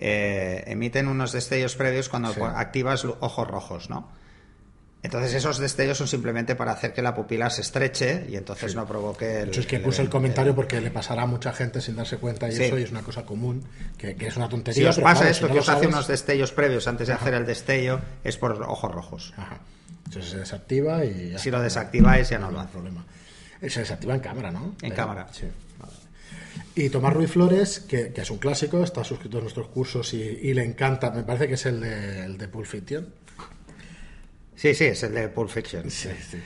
eh, 0.00 0.64
emiten 0.66 1.08
unos 1.08 1.32
destellos 1.32 1.74
previos 1.76 2.08
cuando 2.08 2.32
Sí. 2.32 2.40
activas 2.42 3.04
ojos 3.04 3.48
rojos, 3.48 3.90
¿no? 3.90 4.16
Entonces 5.00 5.32
esos 5.34 5.58
destellos 5.58 5.96
son 5.96 6.08
simplemente 6.08 6.56
para 6.56 6.72
hacer 6.72 6.92
que 6.92 7.02
la 7.02 7.14
pupila 7.14 7.50
se 7.50 7.60
estreche 7.60 8.26
y 8.28 8.34
entonces 8.36 8.74
no 8.74 8.84
provoque 8.84 9.42
el... 9.42 9.48
Hecho, 9.50 9.60
es 9.60 9.66
que 9.66 9.76
el 9.76 9.82
puse 9.82 10.02
el 10.02 10.08
comentario 10.10 10.56
porque 10.56 10.80
le 10.80 10.90
pasará 10.90 11.22
a 11.22 11.26
mucha 11.26 11.52
gente 11.52 11.80
sin 11.80 11.94
darse 11.94 12.16
cuenta 12.16 12.48
y 12.48 12.52
Sí. 12.52 12.64
eso 12.64 12.78
y 12.78 12.82
es 12.82 12.90
una 12.90 13.02
cosa 13.02 13.22
común, 13.24 13.62
que, 13.96 14.16
que 14.16 14.26
es 14.26 14.36
una 14.36 14.46
Si 14.46 14.50
tontería. 14.50 14.90
os 14.90 14.96
pero 14.96 15.04
pasa 15.04 15.20
claro, 15.20 15.30
esto, 15.30 15.46
si 15.46 15.48
no 15.50 15.54
que 15.54 15.60
os 15.60 15.68
hace 15.68 15.86
unos 15.86 16.08
destellos 16.08 16.50
previos 16.52 16.88
antes 16.88 17.06
de 17.06 17.14
hacer 17.14 17.34
el 17.34 17.46
destello, 17.46 18.00
es 18.24 18.36
por 18.38 18.60
ojos 18.60 18.90
rojos. 18.92 19.34
Ajá. 19.36 19.58
Entonces 20.06 20.30
se 20.32 20.38
desactiva 20.38 21.04
y 21.04 21.30
ya 21.30 21.38
Si 21.38 21.50
lo 21.52 21.60
desactiváis 21.60 22.28
ya 22.30 22.38
no 22.40 22.46
No 22.46 22.52
lo 22.54 22.58
hay 22.58 22.64
hace. 22.64 22.72
problema. 22.72 23.04
Se 23.60 23.80
desactiva 23.80 24.14
en 24.14 24.20
cámara, 24.20 24.50
¿no? 24.50 24.76
En 24.82 24.92
cámara. 24.92 25.28
Sí. 25.32 25.46
Vale. 25.78 25.92
Y 26.74 26.90
Tomás 26.90 27.12
Ruiz 27.12 27.30
Flores, 27.30 27.80
que, 27.80 28.12
que 28.12 28.20
es 28.20 28.30
un 28.30 28.38
clásico, 28.38 28.84
está 28.84 29.02
suscrito 29.02 29.38
a 29.38 29.40
nuestros 29.40 29.68
cursos 29.68 30.14
y, 30.14 30.22
y 30.22 30.54
le 30.54 30.64
encanta, 30.64 31.10
me 31.10 31.24
parece 31.24 31.48
que 31.48 31.54
es 31.54 31.66
el 31.66 31.80
de, 31.80 32.24
el 32.24 32.38
de 32.38 32.48
Pulp 32.48 32.66
Fiction. 32.66 33.08
Sí, 34.54 34.74
sí, 34.74 34.84
es 34.84 35.02
el 35.02 35.14
de 35.14 35.28
Pulp 35.28 35.50
Fiction. 35.50 35.90
Sí, 35.90 36.10
sí. 36.30 36.38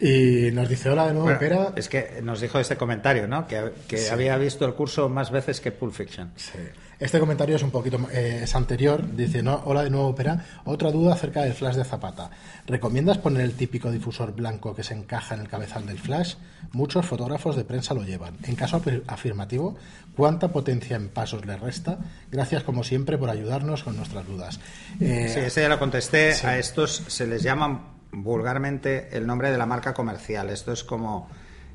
Y 0.00 0.50
nos 0.52 0.68
dice, 0.68 0.90
hola 0.90 1.06
de 1.06 1.12
nuevo, 1.12 1.24
Bueno, 1.24 1.38
Pera. 1.40 1.72
Es 1.76 1.88
que 1.88 2.20
nos 2.22 2.40
dijo 2.40 2.58
este 2.58 2.76
comentario, 2.76 3.26
¿no? 3.26 3.46
Que, 3.46 3.72
que 3.88 4.10
había 4.10 4.36
visto 4.36 4.66
el 4.66 4.74
curso 4.74 5.08
más 5.08 5.30
veces 5.30 5.60
que 5.60 5.72
Pulp 5.72 5.94
Fiction. 5.94 6.32
Sí. 6.36 6.58
Este 6.98 7.18
comentario 7.18 7.56
es 7.56 7.62
un 7.62 7.70
poquito 7.70 7.98
eh, 8.10 8.40
es 8.44 8.54
anterior. 8.54 9.02
Dice, 9.14 9.42
no, 9.42 9.62
hola 9.66 9.84
de 9.84 9.90
nuevo, 9.90 10.14
Pera. 10.14 10.44
Otra 10.64 10.90
duda 10.90 11.12
acerca 11.14 11.42
del 11.42 11.52
flash 11.52 11.76
de 11.76 11.84
Zapata. 11.84 12.30
¿Recomiendas 12.66 13.18
poner 13.18 13.42
el 13.42 13.52
típico 13.54 13.90
difusor 13.90 14.32
blanco 14.34 14.74
que 14.74 14.82
se 14.82 14.94
encaja 14.94 15.34
en 15.34 15.42
el 15.42 15.48
cabezal 15.48 15.86
del 15.86 15.98
flash? 15.98 16.34
Muchos 16.72 17.04
fotógrafos 17.06 17.54
de 17.56 17.64
prensa 17.64 17.92
lo 17.94 18.02
llevan. 18.02 18.36
En 18.44 18.54
caso 18.54 18.78
afir- 18.82 19.02
afirmativo, 19.06 19.76
¿cuánta 20.16 20.48
potencia 20.48 20.96
en 20.96 21.08
pasos 21.08 21.44
le 21.46 21.56
resta? 21.56 21.98
Gracias, 22.30 22.62
como 22.64 22.82
siempre, 22.82 23.18
por 23.18 23.28
ayudarnos 23.30 23.82
con 23.82 23.96
nuestras 23.96 24.26
dudas. 24.26 24.58
Eh, 25.00 25.30
Sí, 25.32 25.40
ese 25.40 25.62
ya 25.62 25.68
lo 25.68 25.78
contesté. 25.78 26.32
sí. 26.34 26.46
A 26.46 26.58
estos 26.58 27.02
se 27.08 27.26
les 27.26 27.42
llama 27.42 27.92
vulgarmente 28.22 29.08
el 29.12 29.26
nombre 29.26 29.50
de 29.50 29.58
la 29.58 29.66
marca 29.66 29.92
comercial. 29.92 30.50
Esto 30.50 30.72
es 30.72 30.84
como 30.84 31.28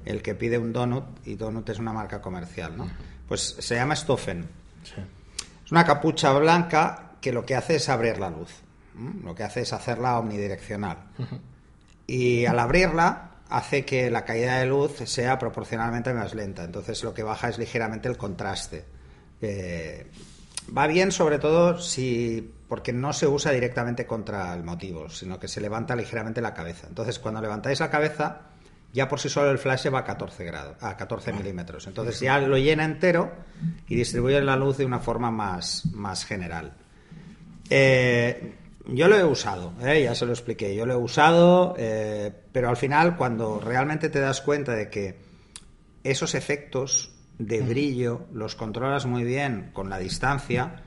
el 0.05 0.21
que 0.21 0.33
pide 0.35 0.57
un 0.57 0.73
donut 0.73 1.05
y 1.25 1.35
donut 1.35 1.69
es 1.69 1.79
una 1.79 1.93
marca 1.93 2.21
comercial, 2.21 2.75
¿no? 2.75 2.89
Pues 3.27 3.55
se 3.59 3.75
llama 3.75 3.95
Stoffen. 3.95 4.49
sí. 4.83 5.01
Es 5.65 5.71
una 5.71 5.85
capucha 5.85 6.33
blanca 6.33 7.13
que 7.21 7.31
lo 7.31 7.45
que 7.45 7.55
hace 7.55 7.75
es 7.75 7.87
abrir 7.87 8.17
la 8.19 8.29
luz. 8.29 8.51
Lo 9.23 9.33
que 9.33 9.43
hace 9.43 9.61
es 9.61 9.71
hacerla 9.71 10.19
omnidireccional. 10.19 10.97
Y 12.07 12.45
al 12.45 12.59
abrirla 12.59 13.31
hace 13.47 13.85
que 13.85 14.11
la 14.11 14.25
caída 14.25 14.57
de 14.59 14.65
luz 14.65 14.97
sea 15.05 15.39
proporcionalmente 15.39 16.13
más 16.13 16.33
lenta. 16.33 16.65
Entonces 16.65 17.03
lo 17.03 17.13
que 17.13 17.23
baja 17.23 17.47
es 17.47 17.57
ligeramente 17.57 18.09
el 18.09 18.17
contraste. 18.17 18.83
Eh, 19.41 20.07
va 20.75 20.87
bien 20.87 21.11
sobre 21.11 21.39
todo 21.39 21.79
si 21.79 22.53
porque 22.67 22.93
no 22.93 23.11
se 23.11 23.27
usa 23.27 23.51
directamente 23.51 24.05
contra 24.05 24.53
el 24.53 24.63
motivo, 24.63 25.09
sino 25.09 25.39
que 25.39 25.47
se 25.47 25.59
levanta 25.59 25.95
ligeramente 25.95 26.41
la 26.41 26.53
cabeza. 26.53 26.87
Entonces 26.87 27.19
cuando 27.19 27.41
levantáis 27.41 27.79
la 27.79 27.89
cabeza 27.89 28.51
ya 28.93 29.07
por 29.07 29.19
sí 29.19 29.29
solo 29.29 29.51
el 29.51 29.57
flash 29.57 29.87
va 29.93 29.99
a 29.99 30.03
14 30.03 30.43
grados, 30.43 30.77
a 30.81 30.97
14 30.97 31.33
milímetros. 31.33 31.87
Entonces 31.87 32.19
ya 32.19 32.39
lo 32.39 32.57
llena 32.57 32.83
entero 32.83 33.31
y 33.87 33.95
distribuye 33.95 34.41
la 34.41 34.55
luz 34.55 34.77
de 34.77 34.85
una 34.85 34.99
forma 34.99 35.31
más, 35.31 35.85
más 35.93 36.25
general. 36.25 36.73
Eh, 37.69 38.55
yo 38.87 39.07
lo 39.07 39.17
he 39.17 39.23
usado, 39.23 39.73
¿eh? 39.81 40.03
ya 40.03 40.15
se 40.15 40.25
lo 40.25 40.33
expliqué. 40.33 40.75
Yo 40.75 40.85
lo 40.85 40.93
he 40.93 40.97
usado, 40.97 41.75
eh, 41.77 42.33
pero 42.51 42.69
al 42.69 42.77
final, 42.77 43.15
cuando 43.15 43.59
realmente 43.59 44.09
te 44.09 44.19
das 44.19 44.41
cuenta 44.41 44.73
de 44.73 44.89
que 44.89 45.15
esos 46.03 46.35
efectos 46.35 47.10
de 47.45 47.61
brillo 47.61 48.27
los 48.33 48.55
controlas 48.55 49.05
muy 49.05 49.23
bien 49.23 49.71
con 49.73 49.89
la 49.89 49.97
distancia, 49.97 50.83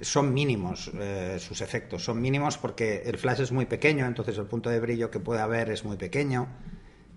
son 0.00 0.32
mínimos 0.32 0.90
eh, 0.94 1.38
sus 1.40 1.60
efectos. 1.60 2.04
Son 2.04 2.20
mínimos 2.20 2.58
porque 2.58 3.02
el 3.04 3.18
flash 3.18 3.40
es 3.40 3.52
muy 3.52 3.66
pequeño, 3.66 4.06
entonces 4.06 4.38
el 4.38 4.46
punto 4.46 4.70
de 4.70 4.80
brillo 4.80 5.10
que 5.10 5.20
puede 5.20 5.40
haber 5.40 5.70
es 5.70 5.84
muy 5.84 5.96
pequeño. 5.96 6.46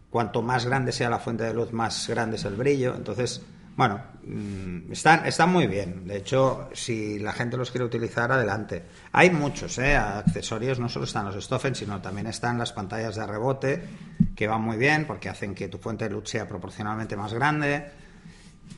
Cuanto 0.10 0.42
más 0.42 0.66
grande 0.66 0.92
sea 0.92 1.10
la 1.10 1.20
fuente 1.20 1.44
de 1.44 1.54
luz, 1.54 1.72
más 1.72 2.08
grande 2.10 2.36
es 2.36 2.46
el 2.46 2.56
brillo. 2.56 2.96
Entonces, 2.96 3.42
bueno, 3.78 4.02
mm, 4.24 4.92
están, 4.92 5.26
están 5.26 5.52
muy 5.52 5.68
bien. 5.68 6.06
De 6.06 6.18
hecho, 6.18 6.70
si 6.74 7.20
la 7.20 7.32
gente 7.32 7.56
los 7.56 7.72
quiere 7.72 7.86
utilizar, 7.86 8.32
adelante. 8.32 8.84
Hay 9.14 9.30
muchos 9.30 9.78
¿eh? 9.78 9.96
accesorios, 9.96 10.80
no 10.80 10.90
solo 10.90 11.06
están 11.06 11.26
los 11.26 11.42
Stoffen, 11.42 11.76
sino 11.76 12.02
también 12.02 12.28
están 12.28 12.58
las 12.58 12.74
pantallas 12.74 13.16
de 13.16 13.26
rebote, 13.26 13.84
que 14.36 14.48
van 14.48 14.62
muy 14.62 14.78
bien 14.78 15.06
porque 15.06 15.30
hacen 15.30 15.56
que 15.56 15.70
tu 15.70 15.78
fuente 15.78 16.06
de 16.06 16.12
luz 16.12 16.30
sea 16.30 16.48
proporcionalmente 16.48 17.16
más 17.16 17.34
grande. 17.34 17.86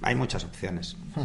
Hay 0.02 0.16
muchas 0.16 0.44
opciones. 0.44 0.98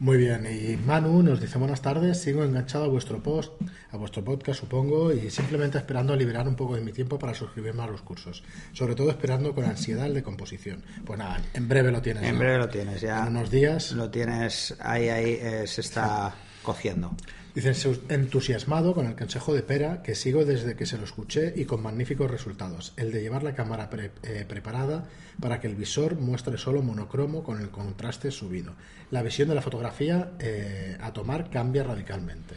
Muy 0.00 0.16
bien, 0.16 0.46
y 0.46 0.78
Manu 0.78 1.22
nos 1.22 1.42
dice 1.42 1.58
buenas 1.58 1.82
tardes, 1.82 2.22
sigo 2.22 2.42
enganchado 2.42 2.84
a 2.84 2.88
vuestro 2.88 3.22
post, 3.22 3.52
a 3.92 3.98
vuestro 3.98 4.24
podcast 4.24 4.60
supongo, 4.60 5.12
y 5.12 5.30
simplemente 5.30 5.76
esperando 5.76 6.14
a 6.14 6.16
liberar 6.16 6.48
un 6.48 6.54
poco 6.56 6.74
de 6.74 6.80
mi 6.80 6.90
tiempo 6.90 7.18
para 7.18 7.34
suscribirme 7.34 7.82
a 7.82 7.86
los 7.86 8.00
cursos. 8.00 8.42
Sobre 8.72 8.94
todo 8.94 9.10
esperando 9.10 9.54
con 9.54 9.66
ansiedad 9.66 10.06
el 10.06 10.14
de 10.14 10.22
composición. 10.22 10.82
Pues 11.04 11.18
nada, 11.18 11.38
en 11.52 11.68
breve 11.68 11.92
lo 11.92 12.00
tienes. 12.00 12.22
En 12.22 12.32
¿no? 12.32 12.38
breve 12.38 12.56
lo 12.56 12.68
tienes 12.70 13.02
ya. 13.02 13.26
En 13.26 13.36
unos 13.36 13.50
días. 13.50 13.92
Lo 13.92 14.10
tienes 14.10 14.74
ahí, 14.80 15.10
ahí, 15.10 15.38
eh, 15.38 15.66
se 15.66 15.82
está 15.82 16.34
cociendo. 16.74 17.10
Dicen 17.54 17.74
"Se- 17.74 18.00
entusiasmado 18.08 18.94
con 18.94 19.06
el 19.06 19.16
consejo 19.16 19.52
de 19.54 19.62
Pera 19.62 20.02
que 20.02 20.14
sigo 20.14 20.44
desde 20.44 20.76
que 20.76 20.86
se 20.86 20.96
lo 20.98 21.04
escuché 21.04 21.52
y 21.56 21.64
con 21.64 21.82
magníficos 21.82 22.30
resultados. 22.30 22.92
El 22.96 23.10
de 23.10 23.22
llevar 23.22 23.42
la 23.42 23.54
cámara 23.54 23.90
pre- 23.90 24.12
eh, 24.22 24.44
preparada 24.48 25.04
para 25.40 25.58
que 25.60 25.66
el 25.66 25.74
visor 25.74 26.14
muestre 26.16 26.56
solo 26.58 26.80
monocromo 26.82 27.42
con 27.42 27.60
el 27.60 27.70
contraste 27.70 28.30
subido. 28.30 28.72
La 29.10 29.22
visión 29.22 29.48
de 29.48 29.54
la 29.56 29.62
fotografía 29.62 30.30
eh, 30.38 30.96
a 31.00 31.12
tomar 31.12 31.50
cambia 31.50 31.82
radicalmente. 31.82 32.54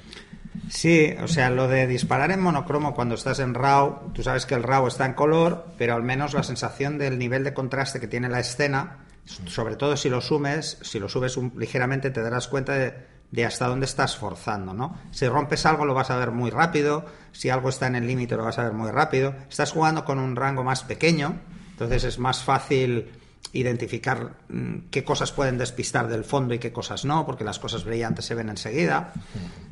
Sí, 0.70 1.14
o 1.22 1.28
sea, 1.28 1.50
lo 1.50 1.68
de 1.68 1.88
disparar 1.88 2.30
en 2.32 2.40
monocromo 2.40 2.94
cuando 2.94 3.16
estás 3.16 3.40
en 3.40 3.56
RAW, 3.56 4.12
tú 4.14 4.22
sabes 4.22 4.46
que 4.46 4.54
el 4.54 4.62
RAW 4.64 4.88
está 4.88 5.06
en 5.08 5.14
color, 5.14 5.66
pero 5.80 5.96
al 5.96 6.04
menos 6.04 6.34
la 6.36 6.44
sensación 6.44 7.00
del 7.00 7.18
nivel 7.18 7.44
de 7.44 7.54
contraste 7.56 8.00
que 8.00 8.08
tiene 8.08 8.30
la 8.30 8.40
escena, 8.40 9.00
sobre 9.26 9.76
todo 9.76 9.98
si 9.98 10.10
lo 10.10 10.22
sumes, 10.22 10.78
si 10.84 11.00
lo 11.00 11.10
subes 11.10 11.38
un- 11.38 11.54
ligeramente 11.58 12.12
te 12.12 12.22
darás 12.22 12.48
cuenta 12.48 12.74
de, 12.74 12.94
de 13.34 13.46
hasta 13.46 13.68
dónde 13.68 13.86
estás 13.86 14.16
forzando, 14.16 14.76
¿no? 14.76 14.96
Si 15.10 15.28
rompes 15.28 15.66
algo 15.66 15.86
lo 15.86 15.96
vas 15.96 16.12
a 16.12 16.18
ver 16.18 16.30
muy 16.30 16.52
rápido, 16.52 17.04
si 17.32 17.50
algo 17.50 17.70
está 17.70 17.88
en 17.88 17.96
el 17.96 18.06
límite 18.06 18.38
lo 18.38 18.44
vas 18.44 18.60
a 18.60 18.64
ver 18.64 18.74
muy 18.74 18.92
rápido. 18.92 19.34
Estás 19.50 19.72
jugando 19.72 20.06
con 20.06 20.20
un 20.20 20.36
rango 20.36 20.64
más 20.64 20.84
pequeño, 20.84 21.40
entonces 21.72 22.04
es 22.04 22.20
más 22.20 22.44
fácil 22.44 23.10
identificar 23.52 24.36
mm, 24.50 24.90
qué 24.92 25.04
cosas 25.04 25.32
pueden 25.32 25.58
despistar 25.58 26.08
del 26.10 26.24
fondo 26.24 26.54
y 26.54 26.60
qué 26.60 26.72
cosas 26.72 27.06
no, 27.06 27.26
porque 27.26 27.44
las 27.44 27.58
cosas 27.58 27.86
brillantes 27.86 28.24
se 28.24 28.36
ven 28.36 28.50
enseguida. 28.50 29.14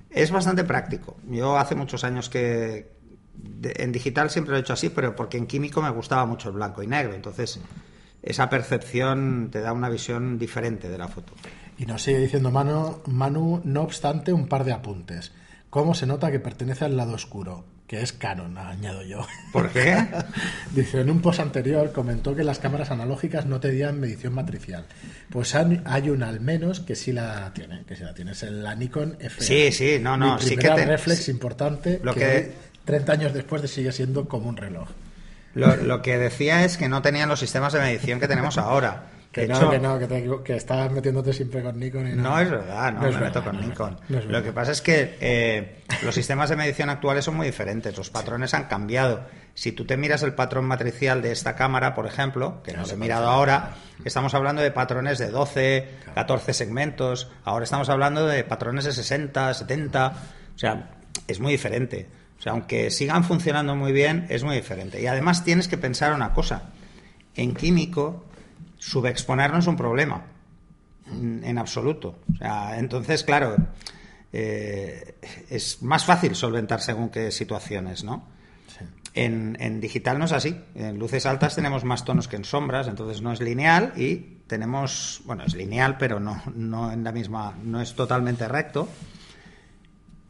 Es 0.09 0.31
bastante 0.31 0.63
práctico. 0.63 1.17
Yo 1.29 1.55
hace 1.55 1.75
muchos 1.75 2.03
años 2.03 2.31
que 2.31 2.93
en 3.61 3.91
digital 3.91 4.31
siempre 4.31 4.53
lo 4.53 4.57
he 4.57 4.61
hecho 4.61 4.73
así, 4.73 4.89
pero 4.89 5.15
porque 5.15 5.37
en 5.37 5.45
químico 5.45 5.83
me 5.83 5.91
gustaba 5.91 6.25
mucho 6.25 6.49
el 6.49 6.55
blanco 6.55 6.81
y 6.81 6.87
negro. 6.87 7.13
Entonces, 7.13 7.59
esa 8.23 8.49
percepción 8.49 9.49
te 9.51 9.61
da 9.61 9.71
una 9.71 9.87
visión 9.87 10.39
diferente 10.39 10.89
de 10.89 10.97
la 10.97 11.07
foto. 11.07 11.33
Y 11.81 11.87
nos 11.87 12.03
sigue 12.03 12.19
diciendo 12.19 12.51
Manu, 12.51 13.01
Manu, 13.07 13.59
no 13.63 13.81
obstante, 13.81 14.31
un 14.31 14.47
par 14.47 14.65
de 14.65 14.71
apuntes. 14.71 15.31
¿Cómo 15.71 15.95
se 15.95 16.05
nota 16.05 16.29
que 16.31 16.39
pertenece 16.39 16.85
al 16.85 16.95
lado 16.95 17.13
oscuro? 17.13 17.65
Que 17.87 18.01
es 18.03 18.13
Canon, 18.13 18.55
añado 18.59 19.01
yo. 19.01 19.25
¿Por 19.51 19.69
qué? 19.71 19.97
Dice, 20.75 21.01
en 21.01 21.09
un 21.09 21.21
post 21.23 21.39
anterior 21.39 21.91
comentó 21.91 22.35
que 22.35 22.43
las 22.43 22.59
cámaras 22.59 22.91
analógicas 22.91 23.47
no 23.47 23.59
tenían 23.59 23.99
medición 23.99 24.35
matricial. 24.35 24.85
Pues 25.31 25.55
hay 25.55 26.09
una 26.11 26.29
al 26.29 26.39
menos 26.39 26.81
que 26.81 26.95
sí 26.95 27.13
la 27.13 27.51
tiene, 27.55 27.83
que 27.87 27.95
sí 27.95 28.03
la 28.03 28.13
tiene, 28.13 28.33
es 28.33 28.43
la 28.43 28.75
Nikon 28.75 29.17
F. 29.19 29.43
Sí, 29.43 29.71
sí, 29.71 29.97
no, 29.99 30.17
no, 30.17 30.35
Mi 30.35 30.41
sí 30.43 30.57
que 30.57 30.69
te- 30.69 30.85
reflex 30.85 31.29
importante 31.29 31.99
Lo 32.03 32.13
que, 32.13 32.19
que- 32.19 32.35
hoy, 32.37 32.51
30 32.85 33.11
años 33.13 33.33
después 33.33 33.63
de 33.63 33.67
sigue 33.67 33.91
siendo 33.91 34.29
como 34.29 34.49
un 34.49 34.57
reloj. 34.57 34.87
Lo, 35.55 35.75
lo 35.77 36.03
que 36.03 36.19
decía 36.19 36.63
es 36.63 36.77
que 36.77 36.87
no 36.89 37.01
tenían 37.01 37.27
los 37.27 37.39
sistemas 37.39 37.73
de 37.73 37.79
medición 37.79 38.19
que 38.19 38.27
tenemos 38.27 38.59
ahora. 38.59 39.05
Que 39.31 39.47
no, 39.47 39.69
que 39.69 39.79
no, 39.79 39.97
que, 39.97 40.07
te- 40.07 40.29
que 40.43 40.55
estás 40.57 40.91
metiéndote 40.91 41.31
siempre 41.31 41.63
con 41.63 41.79
Nikon. 41.79 42.07
Y 42.09 42.15
No 42.15 42.37
es 42.39 42.49
verdad, 42.49 42.91
no, 42.91 43.01
No 43.01 43.07
es 43.07 43.15
me 43.15 43.21
meto 43.21 43.41
con 43.43 43.55
no 43.55 43.61
Nikon. 43.65 43.97
no 44.09 44.19
Lo 44.23 44.43
que 44.43 44.51
pasa 44.51 44.71
es 44.73 44.81
que 44.81 45.17
eh, 45.21 45.83
los 46.03 46.13
sistemas 46.13 46.49
de 46.49 46.57
medición 46.57 46.89
actuales 46.89 47.23
son 47.23 47.35
muy 47.37 47.45
diferentes, 47.47 47.95
los 47.97 48.09
patrones 48.09 48.53
han 48.53 48.65
cambiado. 48.65 49.21
Si 49.53 49.71
tú 49.71 49.85
te 49.85 49.95
miras 49.95 50.23
el 50.23 50.33
patrón 50.33 50.65
matricial 50.65 51.21
de 51.21 51.31
esta 51.31 51.55
cámara, 51.55 51.93
por 51.93 52.07
ejemplo, 52.07 52.61
que 52.63 52.73
no 52.73 52.81
no 52.81 52.87
lo 52.87 52.93
he 52.93 52.97
mirado 52.97 53.29
ahora, 53.29 53.75
estamos 54.03 54.33
hablando 54.33 54.61
de 54.61 54.71
patrones 54.71 55.17
de 55.17 55.29
12, 55.29 55.87
14 56.13 56.53
segmentos, 56.53 57.29
ahora 57.45 57.63
estamos 57.63 57.87
hablando 57.89 58.27
de 58.27 58.43
patrones 58.43 58.83
de 58.85 58.91
60, 58.91 59.53
70, 59.53 60.07
o 60.55 60.59
sea, 60.59 60.89
es 61.27 61.39
muy 61.39 61.53
diferente. 61.53 62.09
O 62.37 62.41
sea, 62.41 62.53
aunque 62.53 62.89
sigan 62.91 63.23
funcionando 63.23 63.75
muy 63.75 63.91
bien, 63.93 64.25
es 64.29 64.43
muy 64.43 64.55
diferente. 64.55 65.01
Y 65.01 65.07
además 65.07 65.43
tienes 65.45 65.67
que 65.67 65.77
pensar 65.77 66.13
una 66.13 66.33
cosa, 66.33 66.71
en 67.35 67.53
químico, 67.53 68.25
subexponer 68.81 69.51
no 69.51 69.59
es 69.59 69.67
un 69.67 69.77
problema 69.77 70.25
en 71.05 71.57
absoluto. 71.57 72.15
O 72.33 72.37
sea, 72.37 72.79
entonces, 72.79 73.23
claro, 73.23 73.55
eh, 74.33 75.15
es 75.49 75.83
más 75.83 76.03
fácil 76.03 76.35
solventar 76.35 76.81
según 76.81 77.09
qué 77.09 77.31
situaciones, 77.31 78.03
¿no? 78.03 78.23
Sí. 78.67 78.85
En, 79.13 79.55
en 79.59 79.79
digital 79.81 80.17
no 80.17 80.25
es 80.25 80.31
así. 80.31 80.59
En 80.73 80.97
luces 80.97 81.25
altas 81.27 81.55
tenemos 81.55 81.83
más 81.83 82.03
tonos 82.05 82.27
que 82.27 82.37
en 82.37 82.43
sombras, 82.43 82.87
entonces 82.87 83.21
no 83.21 83.31
es 83.31 83.39
lineal 83.39 83.93
y 83.95 84.39
tenemos, 84.47 85.21
bueno, 85.25 85.43
es 85.45 85.53
lineal, 85.53 85.97
pero 85.97 86.19
no, 86.19 86.41
no 86.55 86.91
en 86.91 87.03
la 87.03 87.11
misma, 87.11 87.55
no 87.63 87.81
es 87.81 87.93
totalmente 87.93 88.47
recto. 88.47 88.89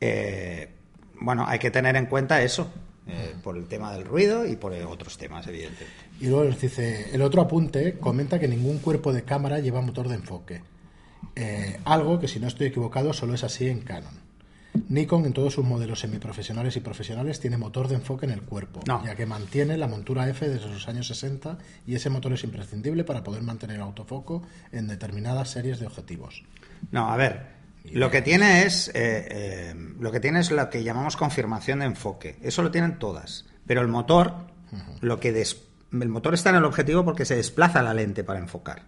Eh, 0.02 0.74
bueno, 1.22 1.46
hay 1.48 1.60
que 1.60 1.72
tener 1.72 1.96
en 1.96 2.08
cuenta 2.08 2.42
eso, 2.42 2.70
eh, 3.12 3.36
por 3.44 3.58
el 3.58 3.66
tema 3.68 3.94
del 3.94 4.06
ruido 4.06 4.46
y 4.46 4.56
por 4.56 4.74
otros 4.74 5.18
temas, 5.18 5.46
evidentemente. 5.48 5.94
Y 6.20 6.28
luego 6.28 6.46
nos 6.46 6.60
dice, 6.62 7.14
el 7.14 7.22
otro 7.22 7.42
apunte 7.42 7.98
comenta 8.00 8.40
que 8.40 8.48
ningún 8.48 8.80
cuerpo 8.80 9.12
de 9.14 9.24
cámara 9.24 9.60
lleva 9.60 9.82
motor 9.82 10.08
de 10.08 10.16
enfoque. 10.16 10.62
Eh, 11.36 11.80
algo 11.86 12.20
que 12.20 12.28
si 12.28 12.40
no 12.40 12.48
estoy 12.48 12.68
equivocado 12.68 13.14
solo 13.14 13.34
es 13.34 13.44
así 13.44 13.68
en 13.68 13.82
Canon. 13.82 14.22
Nikon 14.88 15.26
en 15.26 15.34
todos 15.34 15.54
sus 15.54 15.66
modelos 15.66 16.00
semiprofesionales 16.00 16.78
y 16.78 16.80
profesionales 16.80 17.42
tiene 17.42 17.58
motor 17.58 17.90
de 17.90 17.96
enfoque 17.96 18.26
en 18.26 18.32
el 18.32 18.42
cuerpo, 18.42 18.80
No. 18.88 19.04
ya 19.06 19.16
que 19.16 19.26
mantiene 19.26 19.78
la 19.78 19.88
montura 19.88 20.30
F 20.30 20.48
desde 20.48 20.70
los 20.70 20.88
años 20.88 21.08
60 21.08 21.58
y 21.86 21.96
ese 21.96 22.10
motor 22.10 22.32
es 22.34 22.44
imprescindible 22.46 23.04
para 23.04 23.22
poder 23.24 23.44
mantener 23.44 23.82
autofoco 23.82 24.44
en 24.72 24.88
determinadas 24.88 25.50
series 25.50 25.80
de 25.80 25.88
objetivos. 25.88 26.44
No, 26.92 27.12
a 27.12 27.18
ver, 27.18 27.61
lo 27.86 28.12
que 28.12 28.22
tiene 28.22 28.64
es 28.66 28.90
eh, 28.90 28.94
eh, 28.96 29.76
lo 30.00 30.12
que 30.12 30.20
tiene 30.20 30.40
es 30.40 30.52
lo 30.52 30.70
que 30.70 30.84
llamamos 30.84 31.18
confirmación 31.18 31.80
de 31.80 31.86
enfoque. 31.86 32.38
Eso 32.42 32.62
lo 32.62 32.72
tienen 32.72 33.00
todas, 33.00 33.46
pero 33.66 33.82
el 33.82 33.88
motor, 33.88 34.34
lo 35.02 35.20
que 35.20 35.32
des- 35.32 35.64
el 35.92 36.10
motor 36.10 36.34
está 36.34 36.52
en 36.52 36.58
el 36.58 36.66
objetivo 36.66 37.04
porque 37.04 37.26
se 37.26 37.36
desplaza 37.36 37.82
la 37.82 37.94
lente 37.94 38.24
para 38.24 38.40
enfocar. 38.40 38.84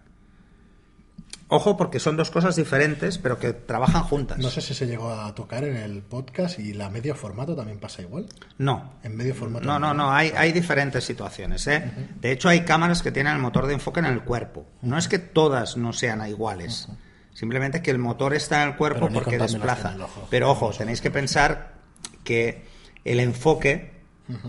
Ojo, 1.48 1.76
porque 1.76 2.00
son 2.00 2.16
dos 2.16 2.30
cosas 2.30 2.56
diferentes, 2.56 3.18
pero 3.18 3.38
que 3.38 3.52
trabajan 3.52 4.02
juntas. 4.02 4.38
No 4.38 4.48
sé 4.50 4.62
si 4.62 4.72
se 4.72 4.86
llegó 4.86 5.10
a 5.12 5.34
tocar 5.34 5.62
en 5.64 5.76
el 5.76 6.00
podcast 6.02 6.58
y 6.58 6.72
la 6.72 6.88
medio 6.88 7.14
formato 7.14 7.54
también 7.54 7.78
pasa 7.78 8.00
igual. 8.00 8.26
No. 8.56 8.94
En 9.02 9.14
medio 9.14 9.34
formato. 9.34 9.64
No, 9.66 9.78
no, 9.78 9.92
no, 9.92 10.10
hay, 10.10 10.32
hay 10.34 10.52
diferentes 10.52 11.04
situaciones. 11.04 11.66
¿eh? 11.66 11.92
De 12.18 12.32
hecho, 12.32 12.48
hay 12.48 12.62
cámaras 12.64 13.02
que 13.02 13.12
tienen 13.12 13.34
el 13.34 13.42
motor 13.42 13.66
de 13.66 13.74
enfoque 13.74 14.00
en 14.00 14.06
el 14.06 14.22
cuerpo. 14.22 14.66
No 14.80 14.96
es 14.96 15.06
que 15.06 15.18
todas 15.18 15.76
no 15.76 15.92
sean 15.92 16.26
iguales. 16.26 16.88
Simplemente 17.34 17.82
que 17.82 17.90
el 17.90 17.98
motor 17.98 18.32
está 18.32 18.62
en 18.62 18.70
el 18.70 18.76
cuerpo 18.76 19.10
porque 19.12 19.36
desplaza. 19.36 19.94
Pero 20.30 20.50
ojo, 20.50 20.70
tenéis 20.70 21.00
que 21.00 21.10
pensar 21.10 21.74
que 22.22 22.64
el 23.04 23.20
enfoque 23.20 23.92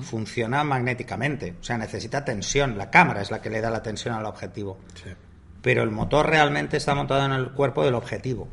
funciona 0.04 0.64
magnéticamente. 0.64 1.56
O 1.60 1.64
sea, 1.64 1.78
necesita 1.78 2.24
tensión. 2.24 2.78
La 2.78 2.90
cámara 2.90 3.22
es 3.22 3.32
la 3.32 3.42
que 3.42 3.50
le 3.50 3.60
da 3.60 3.70
la 3.70 3.84
tensión 3.84 4.16
al 4.16 4.26
objetivo. 4.26 4.78
Sí. 4.94 5.10
Pero 5.62 5.84
el 5.84 5.92
motor 5.92 6.30
realmente 6.30 6.78
está 6.78 6.94
montado 6.96 7.26
en 7.26 7.32
el 7.32 7.52
cuerpo 7.52 7.84
del 7.84 7.96
objetivo. 7.96 8.48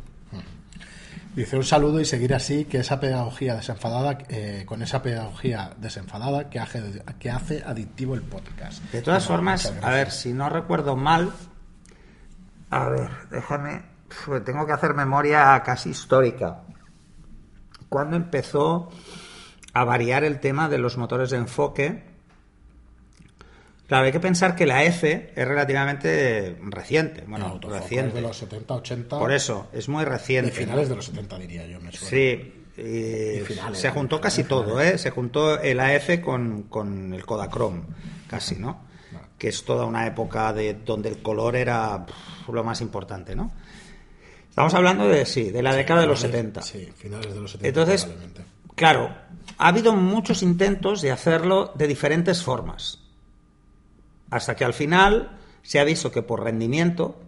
Dice 1.34 1.56
un 1.56 1.64
saludo 1.64 1.98
y 1.98 2.04
seguir 2.04 2.34
así, 2.34 2.66
que 2.66 2.78
esa 2.78 3.00
pedagogía 3.00 3.54
desenfadada, 3.54 4.18
eh, 4.28 4.64
con 4.66 4.82
esa 4.82 5.02
pedagogía 5.02 5.72
desenfadada 5.78 6.50
que 6.50 6.58
hace, 6.58 7.02
que 7.18 7.30
hace 7.30 7.62
adictivo 7.64 8.14
el 8.14 8.20
podcast. 8.20 8.82
De 8.92 9.00
todas 9.00 9.26
formas, 9.26 9.72
a 9.80 9.90
ver, 9.90 10.10
si 10.10 10.34
no 10.34 10.50
recuerdo 10.50 10.94
mal, 10.94 11.32
a 12.68 12.86
ver, 12.86 13.08
déjame, 13.30 13.80
Tengo 14.44 14.66
que 14.66 14.72
hacer 14.72 14.94
memoria 14.94 15.62
casi 15.64 15.90
histórica. 15.90 16.62
¿Cuándo 17.88 18.16
empezó 18.16 18.90
a 19.74 19.84
variar 19.84 20.24
el 20.24 20.40
tema 20.40 20.68
de 20.68 20.78
los 20.78 20.96
motores 20.96 21.30
de 21.30 21.38
enfoque? 21.38 22.04
Claro, 23.86 24.06
hay 24.06 24.12
que 24.12 24.20
pensar 24.20 24.56
que 24.56 24.64
la 24.64 24.84
F 24.84 25.32
es 25.36 25.48
relativamente 25.48 26.56
reciente. 26.62 27.24
Bueno, 27.26 27.60
El 27.62 27.70
reciente. 27.70 28.14
de 28.14 28.22
los 28.22 28.38
70, 28.38 28.74
80. 28.74 29.18
Por 29.18 29.32
eso, 29.32 29.68
es 29.72 29.88
muy 29.88 30.04
reciente. 30.04 30.50
finales 30.50 30.84
¿no? 30.84 30.90
de 30.90 30.96
los 30.96 31.04
70, 31.06 31.38
diría 31.38 31.66
yo, 31.66 31.78
me 31.78 31.92
suena. 31.92 32.08
Sí. 32.08 32.64
y 32.78 33.40
finales, 33.44 33.78
se 33.78 33.90
juntó 33.90 34.16
finales, 34.16 34.34
casi 34.34 34.44
todo, 34.44 34.70
finales. 34.70 34.94
¿eh? 34.94 34.98
Se 34.98 35.10
juntó 35.10 35.60
el 35.60 35.78
AF 35.78 36.20
con, 36.24 36.62
con 36.64 37.12
el 37.12 37.26
Kodachrome, 37.26 37.82
casi, 38.28 38.56
¿no? 38.56 38.80
Que 39.36 39.48
es 39.48 39.62
toda 39.64 39.84
una 39.84 40.06
época 40.06 40.54
de 40.54 40.72
donde 40.72 41.10
el 41.10 41.20
color 41.20 41.54
era 41.56 42.06
pff, 42.06 42.48
lo 42.48 42.64
más 42.64 42.80
importante, 42.80 43.36
¿no? 43.36 43.52
Estamos 44.52 44.74
hablando 44.74 45.08
de, 45.08 45.24
sí, 45.24 45.50
de 45.50 45.62
la 45.62 45.74
década 45.74 46.02
de 46.02 46.06
los 46.08 46.20
Finales- 46.20 46.36
70. 46.54 46.62
Sí, 46.62 46.92
finales 46.94 47.32
de 47.32 47.40
los 47.40 47.52
70. 47.52 47.68
Entonces, 47.68 48.06
claro, 48.74 49.14
ha 49.56 49.68
habido 49.68 49.94
muchos 49.94 50.42
intentos 50.42 51.00
de 51.00 51.10
hacerlo 51.10 51.72
de 51.74 51.86
diferentes 51.86 52.42
formas. 52.42 52.98
Hasta 54.30 54.54
que 54.54 54.66
al 54.66 54.74
final 54.74 55.38
se 55.62 55.80
ha 55.80 55.84
visto 55.84 56.12
que 56.12 56.20
por 56.20 56.42
rendimiento 56.44 57.18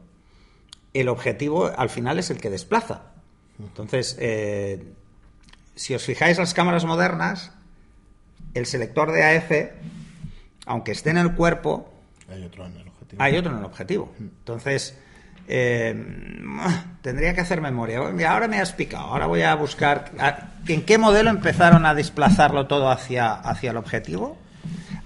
el 0.92 1.08
objetivo 1.08 1.70
al 1.74 1.88
final 1.88 2.18
es 2.18 2.28
el 2.28 2.38
que 2.42 2.50
desplaza. 2.50 3.12
Entonces, 3.58 4.16
eh, 4.20 4.92
si 5.74 5.94
os 5.94 6.02
fijáis 6.04 6.36
las 6.36 6.52
cámaras 6.52 6.84
modernas, 6.84 7.52
el 8.52 8.66
selector 8.66 9.12
de 9.12 9.24
AF, 9.24 9.50
aunque 10.66 10.92
esté 10.92 11.08
en 11.08 11.18
el 11.18 11.34
cuerpo, 11.34 11.90
Hay 12.28 12.44
otro 12.44 12.66
en 12.66 12.76
el 12.76 12.88
objetivo. 12.88 13.22
hay 13.22 13.36
otro 13.38 13.52
en 13.52 13.58
el 13.60 13.64
objetivo. 13.64 14.12
Entonces, 14.20 14.98
eh, 15.48 15.94
tendría 17.02 17.34
que 17.34 17.40
hacer 17.40 17.60
memoria. 17.60 17.98
Ahora 17.98 18.48
me 18.48 18.60
has 18.60 18.72
picado. 18.72 19.04
Ahora 19.04 19.26
voy 19.26 19.42
a 19.42 19.54
buscar 19.54 20.12
en 20.66 20.82
qué 20.82 20.98
modelo 20.98 21.30
empezaron 21.30 21.86
a 21.86 21.94
desplazarlo 21.94 22.66
todo 22.66 22.90
hacia, 22.90 23.32
hacia 23.32 23.70
el 23.70 23.76
objetivo. 23.76 24.38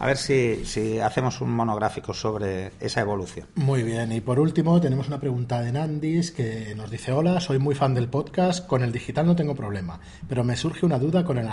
A 0.00 0.06
ver 0.06 0.16
si, 0.16 0.64
si 0.64 1.00
hacemos 1.00 1.40
un 1.40 1.50
monográfico 1.50 2.14
sobre 2.14 2.70
esa 2.78 3.00
evolución. 3.00 3.48
Muy 3.56 3.82
bien, 3.82 4.12
y 4.12 4.20
por 4.20 4.38
último 4.38 4.80
tenemos 4.80 5.08
una 5.08 5.18
pregunta 5.18 5.60
de 5.60 5.72
Nandis 5.72 6.30
que 6.30 6.72
nos 6.76 6.88
dice, 6.88 7.10
hola, 7.10 7.40
soy 7.40 7.58
muy 7.58 7.74
fan 7.74 7.94
del 7.94 8.08
podcast, 8.08 8.64
con 8.64 8.84
el 8.84 8.92
digital 8.92 9.26
no 9.26 9.34
tengo 9.34 9.56
problema, 9.56 9.98
pero 10.28 10.44
me 10.44 10.54
surge 10.54 10.86
una 10.86 11.00
duda 11.00 11.24
con 11.24 11.36
el, 11.36 11.48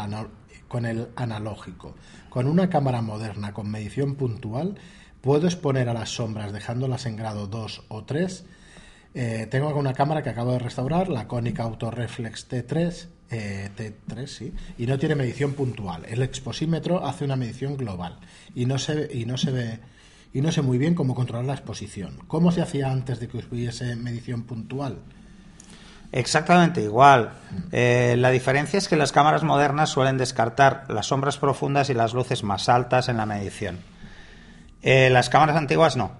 con 0.68 0.86
el 0.86 1.08
analógico. 1.16 1.96
Con 2.30 2.46
una 2.46 2.70
cámara 2.70 3.02
moderna 3.02 3.52
con 3.52 3.72
medición 3.72 4.14
puntual, 4.14 4.76
¿puedo 5.22 5.48
exponer 5.48 5.90
a 5.90 5.96
las 5.96 6.10
sombras 6.10 6.54
dejándolas 6.54 7.08
en 7.08 7.16
grado 7.16 7.48
2 7.48 7.86
o 7.88 8.04
3? 8.04 8.46
Eh, 9.16 9.48
tengo 9.50 9.74
una 9.76 9.94
cámara 9.94 10.22
que 10.22 10.30
acabo 10.30 10.52
de 10.52 10.60
restaurar, 10.60 11.08
la 11.08 11.26
Konica 11.26 11.64
Autoreflex 11.64 12.50
T3, 12.50 13.08
eh, 13.32 13.70
T3, 13.76 14.28
sí, 14.28 14.54
y 14.78 14.86
no 14.86 15.00
tiene 15.00 15.16
medición 15.16 15.54
puntual. 15.54 16.06
El 16.06 16.22
exposímetro 16.22 17.06
hace 17.06 17.24
una 17.24 17.38
medición 17.38 17.78
global 17.78 18.20
y 18.54 18.66
no 18.66 18.78
se, 18.78 19.10
y 19.12 19.26
no 19.26 19.38
se 19.38 19.52
ve 19.52 19.80
y 20.34 20.42
no 20.42 20.52
sé 20.52 20.62
muy 20.62 20.78
bien 20.78 20.96
cómo 20.96 21.16
controlar 21.16 21.46
la 21.46 21.54
exposición. 21.54 22.20
¿Cómo 22.28 22.52
se 22.52 22.62
hacía 22.62 22.92
antes 22.92 23.22
de 23.22 23.30
que 23.30 23.38
hubiese 23.38 23.96
medición 23.96 24.44
puntual? 24.44 25.00
Exactamente 26.12 26.82
igual. 26.82 27.32
Eh, 27.72 28.16
la 28.18 28.32
diferencia 28.32 28.78
es 28.78 28.90
que 28.90 28.98
las 28.98 29.14
cámaras 29.14 29.44
modernas 29.44 29.92
suelen 29.92 30.18
descartar 30.18 30.84
las 30.90 31.06
sombras 31.06 31.38
profundas 31.38 31.90
y 31.90 31.94
las 31.94 32.14
luces 32.14 32.44
más 32.44 32.68
altas 32.68 33.08
en 33.08 33.16
la 33.16 33.26
medición. 33.26 33.80
Eh, 34.82 35.10
las 35.10 35.30
cámaras 35.30 35.56
antiguas 35.56 35.96
no. 35.96 36.12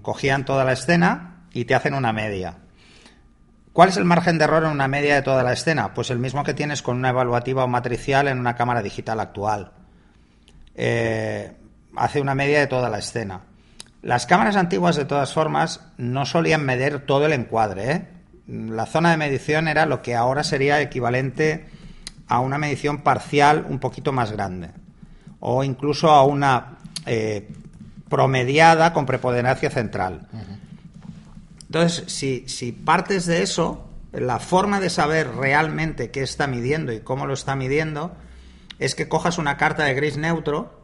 Cogían 0.00 0.46
toda 0.46 0.64
la 0.64 0.72
escena 0.72 1.37
y 1.58 1.64
te 1.64 1.74
hacen 1.74 1.94
una 1.94 2.12
media. 2.12 2.54
¿Cuál 3.72 3.88
es 3.88 3.96
el 3.96 4.04
margen 4.04 4.38
de 4.38 4.44
error 4.44 4.62
en 4.62 4.70
una 4.70 4.86
media 4.86 5.16
de 5.16 5.22
toda 5.22 5.42
la 5.42 5.52
escena? 5.52 5.92
Pues 5.92 6.10
el 6.10 6.20
mismo 6.20 6.44
que 6.44 6.54
tienes 6.54 6.82
con 6.82 6.96
una 6.96 7.08
evaluativa 7.08 7.64
o 7.64 7.68
matricial 7.68 8.28
en 8.28 8.38
una 8.38 8.54
cámara 8.54 8.80
digital 8.80 9.18
actual. 9.18 9.72
Eh, 10.76 11.52
hace 11.96 12.20
una 12.20 12.36
media 12.36 12.60
de 12.60 12.68
toda 12.68 12.88
la 12.88 12.98
escena. 12.98 13.40
Las 14.02 14.26
cámaras 14.26 14.54
antiguas, 14.54 14.94
de 14.94 15.04
todas 15.04 15.34
formas, 15.34 15.80
no 15.96 16.26
solían 16.26 16.64
medir 16.64 17.04
todo 17.06 17.26
el 17.26 17.32
encuadre. 17.32 17.90
¿eh? 17.90 18.08
La 18.46 18.86
zona 18.86 19.10
de 19.10 19.16
medición 19.16 19.66
era 19.66 19.84
lo 19.84 20.00
que 20.00 20.14
ahora 20.14 20.44
sería 20.44 20.80
equivalente 20.80 21.66
a 22.28 22.38
una 22.38 22.58
medición 22.58 22.98
parcial 23.02 23.66
un 23.68 23.80
poquito 23.80 24.12
más 24.12 24.30
grande. 24.30 24.70
O 25.40 25.64
incluso 25.64 26.08
a 26.10 26.24
una 26.24 26.78
eh, 27.04 27.48
promediada 28.08 28.92
con 28.92 29.06
preponderancia 29.06 29.70
central. 29.70 30.28
Entonces, 31.68 32.04
si, 32.12 32.48
si 32.48 32.72
partes 32.72 33.26
de 33.26 33.42
eso, 33.42 33.88
la 34.12 34.38
forma 34.38 34.80
de 34.80 34.90
saber 34.90 35.34
realmente 35.34 36.10
qué 36.10 36.22
está 36.22 36.46
midiendo 36.46 36.92
y 36.92 37.00
cómo 37.00 37.26
lo 37.26 37.34
está 37.34 37.56
midiendo 37.56 38.16
es 38.78 38.94
que 38.94 39.08
cojas 39.08 39.38
una 39.38 39.56
carta 39.56 39.84
de 39.84 39.94
gris 39.94 40.16
neutro 40.16 40.82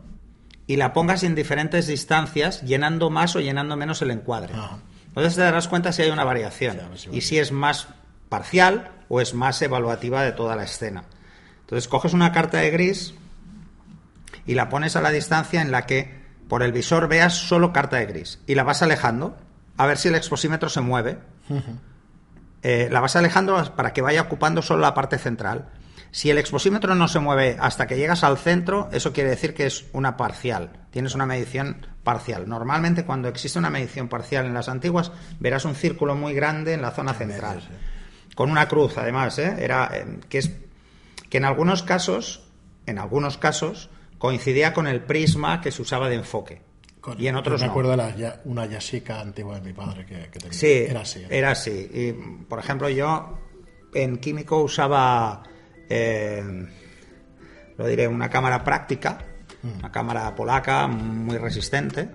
y 0.67 0.77
la 0.77 0.93
pongas 0.93 1.23
en 1.23 1.35
diferentes 1.35 1.87
distancias, 1.87 2.63
llenando 2.63 3.11
más 3.11 3.37
o 3.37 3.41
llenando 3.41 3.77
menos 3.77 4.03
el 4.03 4.11
encuadre. 4.11 4.55
Entonces 5.09 5.37
te 5.37 5.43
darás 5.43 5.69
cuenta 5.69 5.93
si 5.93 6.03
hay 6.03 6.11
una 6.11 6.25
variación 6.25 6.81
y 7.13 7.21
si 7.21 7.39
es 7.39 7.53
más 7.53 7.89
parcial 8.29 8.91
o 9.09 9.21
es 9.21 9.35
más 9.35 9.61
evaluativa 9.63 10.23
de 10.23 10.33
toda 10.33 10.57
la 10.57 10.65
escena. 10.65 11.05
Entonces 11.61 11.89
coges 11.89 12.13
una 12.13 12.33
carta 12.33 12.59
de 12.59 12.71
gris 12.71 13.15
y 14.47 14.55
la 14.55 14.69
pones 14.69 14.97
a 14.97 15.01
la 15.01 15.11
distancia 15.11 15.63
en 15.63 15.71
la 15.71 15.87
que 15.87 16.25
por 16.49 16.63
el 16.63 16.73
visor 16.73 17.09
veas 17.09 17.35
solo 17.35 17.73
carta 17.73 17.97
de 17.97 18.07
gris 18.07 18.41
y 18.47 18.55
la 18.55 18.65
vas 18.65 18.83
alejando 18.83 19.37
a 19.77 19.87
ver 19.87 19.99
si 19.99 20.09
el 20.09 20.15
exposímetro 20.15 20.69
se 20.69 20.81
mueve. 20.81 21.19
Eh, 22.63 22.89
la 22.91 23.01
vas 23.01 23.17
alejando 23.17 23.75
para 23.77 23.93
que 23.93 24.03
vaya 24.03 24.23
ocupando 24.23 24.63
solo 24.63 24.81
la 24.81 24.95
parte 24.95 25.19
central. 25.19 25.69
Si 26.11 26.31
el 26.31 26.39
exposímetro 26.39 26.95
no 26.95 27.09
se 27.09 27.19
mueve 27.19 27.57
hasta 27.61 27.87
que 27.87 27.97
llegas 27.97 28.23
al 28.23 28.39
centro, 28.39 28.89
eso 28.93 29.13
quiere 29.13 29.31
decir 29.31 29.53
que 29.53 29.67
es 29.67 29.87
una 29.93 30.17
parcial. 30.17 30.71
Tienes 30.91 31.15
una 31.15 31.27
medición 31.27 31.87
parcial. 32.05 32.49
Normalmente 32.49 33.05
cuando 33.05 33.29
existe 33.29 33.59
una 33.59 33.71
medición 33.71 34.09
parcial 34.09 34.47
en 34.47 34.55
las 34.55 34.69
antiguas, 34.69 35.11
verás 35.41 35.65
un 35.65 35.75
círculo 35.75 36.15
muy 36.15 36.33
grande 36.33 36.73
en 36.73 36.83
la 36.83 36.93
zona 36.93 37.15
central. 37.15 37.63
Con 38.37 38.51
una 38.51 38.69
cruz, 38.69 38.97
además, 38.97 39.39
¿eh? 39.39 39.57
Era, 39.59 39.91
eh, 39.93 40.21
que 40.29 40.39
es 40.39 40.53
que 41.29 41.39
en 41.39 41.45
algunos 41.45 41.83
casos, 41.83 42.49
en 42.87 42.99
algunos 42.99 43.39
casos, 43.39 43.91
coincidía 44.19 44.73
con 44.73 44.87
el 44.87 45.03
prisma 45.03 45.61
que 45.61 45.73
se 45.73 45.83
usaba 45.83 46.09
de 46.09 46.17
enfoque 46.17 46.63
y 47.19 47.27
en 47.27 47.37
otros 47.37 47.61
me 47.61 47.67
no. 47.67 47.73
acuerdo 47.73 47.91
de 47.93 47.97
la, 47.99 48.41
una 48.45 48.67
Yashica 48.67 49.21
antigua 49.21 49.57
de 49.57 49.61
mi 49.67 49.73
padre 49.73 50.05
que, 50.07 50.29
que 50.31 50.39
tenía. 50.39 50.53
Sí, 50.59 50.73
era 50.89 51.01
así. 51.03 51.21
¿eh? 51.21 51.27
Era 51.31 51.51
así. 51.51 51.91
Y, 51.93 52.13
por 52.45 52.59
ejemplo, 52.59 52.89
yo 52.89 53.39
en 53.95 54.17
químico 54.19 54.63
usaba, 54.63 55.43
eh, 55.89 56.43
lo 57.77 57.87
diré, 57.87 58.09
una 58.09 58.29
cámara 58.31 58.63
práctica, 58.65 59.19
Mm. 59.63 59.79
una 59.79 59.91
cámara 59.91 60.35
polaca 60.35 60.87
muy 60.87 61.39
resistente, 61.39 62.11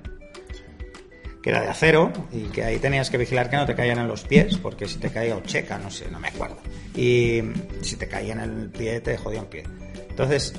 que 1.41 1.49
era 1.49 1.61
de 1.61 1.69
acero 1.69 2.11
y 2.31 2.43
que 2.49 2.63
ahí 2.63 2.77
tenías 2.77 3.09
que 3.09 3.17
vigilar 3.17 3.49
que 3.49 3.55
no 3.55 3.65
te 3.65 3.73
caían 3.73 3.97
en 3.97 4.07
los 4.07 4.23
pies, 4.23 4.57
porque 4.57 4.87
si 4.87 4.99
te 4.99 5.09
caía 5.09 5.35
o 5.35 5.41
checa, 5.41 5.79
no 5.79 5.89
sé, 5.89 6.11
no 6.11 6.19
me 6.19 6.27
acuerdo. 6.27 6.57
Y 6.95 7.41
si 7.81 7.95
te 7.95 8.07
caía 8.07 8.33
en 8.33 8.39
el 8.41 8.69
pie, 8.69 8.99
te 9.01 9.17
jodía 9.17 9.41
un 9.41 9.47
pie. 9.47 9.63
Entonces, 10.09 10.53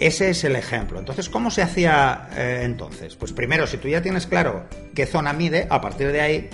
ese 0.00 0.30
es 0.30 0.44
el 0.44 0.56
ejemplo. 0.56 0.98
Entonces, 0.98 1.28
¿cómo 1.28 1.50
se 1.50 1.62
hacía 1.62 2.28
eh, 2.36 2.62
entonces? 2.64 3.16
Pues 3.16 3.32
primero, 3.32 3.66
si 3.66 3.76
tú 3.78 3.88
ya 3.88 4.02
tienes 4.02 4.26
claro 4.26 4.66
qué 4.94 5.06
zona 5.06 5.32
mide, 5.32 5.66
a 5.70 5.80
partir 5.80 6.12
de 6.12 6.20
ahí 6.20 6.50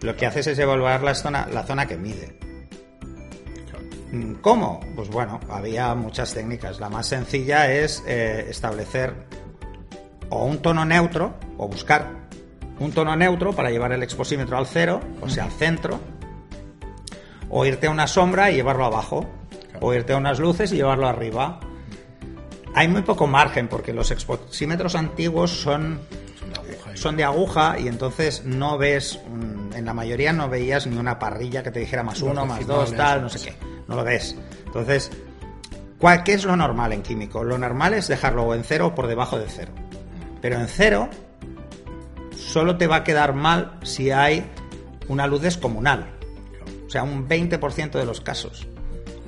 lo 0.00 0.16
que 0.16 0.26
haces 0.26 0.46
es 0.46 0.58
evaluar 0.58 1.02
la 1.02 1.14
zona, 1.14 1.48
la 1.52 1.64
zona 1.64 1.86
que 1.86 1.96
mide. 1.96 2.38
Mm, 4.12 4.34
¿Cómo? 4.34 4.80
Pues 4.94 5.08
bueno, 5.08 5.40
había 5.50 5.94
muchas 5.94 6.32
técnicas. 6.32 6.80
La 6.80 6.88
más 6.88 7.06
sencilla 7.06 7.72
es 7.72 8.02
eh, 8.06 8.46
establecer 8.48 9.14
o 10.28 10.44
un 10.44 10.58
tono 10.58 10.84
neutro 10.84 11.34
o 11.56 11.68
buscar 11.68 12.26
un 12.78 12.92
tono 12.92 13.16
neutro 13.16 13.52
para 13.52 13.70
llevar 13.70 13.92
el 13.92 14.02
exposímetro 14.02 14.58
al 14.58 14.66
cero, 14.66 15.00
o 15.20 15.28
sea, 15.28 15.44
al 15.44 15.52
centro, 15.52 15.98
o 17.48 17.64
irte 17.64 17.86
a 17.86 17.90
una 17.90 18.06
sombra 18.06 18.50
y 18.50 18.56
llevarlo 18.56 18.84
abajo, 18.84 19.26
o 19.80 19.94
irte 19.94 20.12
a 20.12 20.16
unas 20.16 20.38
luces 20.38 20.72
y 20.72 20.76
llevarlo 20.76 21.06
arriba. 21.06 21.60
Hay 22.76 22.86
muy 22.88 23.02
poco 23.02 23.26
margen 23.26 23.66
porque 23.68 23.92
los 23.92 24.10
exposímetros 24.12 24.94
antiguos 24.94 25.50
son 25.50 25.98
Son 26.94 27.16
de 27.16 27.24
aguja 27.24 27.76
y- 27.78 27.88
entonces 27.88 28.44
no 28.44 28.78
ves, 28.78 29.18
mm, 29.28 29.74
en 29.74 29.84
la 29.84 29.92
mayoría 29.92 30.32
no 30.32 30.48
veías 30.48 30.86
ni 30.86 30.96
una 30.96 31.18
parrilla 31.18 31.62
que 31.62 31.70
te 31.70 31.80
dijera 31.80 32.02
más 32.02 32.22
uno, 32.22 32.46
más 32.46 32.66
dos, 32.66 32.90
tal, 32.96 33.22
no 33.22 33.28
sé 33.28 33.38
qué. 33.50 33.54
No 33.88 33.96
lo 33.96 34.04
ves. 34.04 34.36
Entonces, 34.66 35.10
¿cuál, 35.98 36.22
¿qué 36.24 36.32
es 36.34 36.44
lo 36.44 36.56
normal 36.56 36.92
en 36.92 37.02
químico? 37.02 37.44
Lo 37.44 37.58
normal 37.58 37.92
es 37.94 38.08
dejarlo 38.08 38.54
en 38.54 38.62
cero 38.64 38.86
o 38.88 38.94
por 38.94 39.06
debajo 39.08 39.38
de 39.38 39.46
cero. 39.48 39.72
Pero 40.40 40.58
en 40.60 40.68
cero 40.68 41.08
solo 42.36 42.76
te 42.78 42.86
va 42.86 42.96
a 42.96 43.04
quedar 43.04 43.34
mal 43.34 43.78
si 43.82 44.10
hay 44.10 44.44
una 45.08 45.26
luz 45.26 45.42
descomunal. 45.42 46.10
O 46.86 46.90
sea, 46.90 47.02
un 47.02 47.28
20% 47.28 47.98
de 47.98 48.06
los 48.06 48.20
casos. 48.20 48.66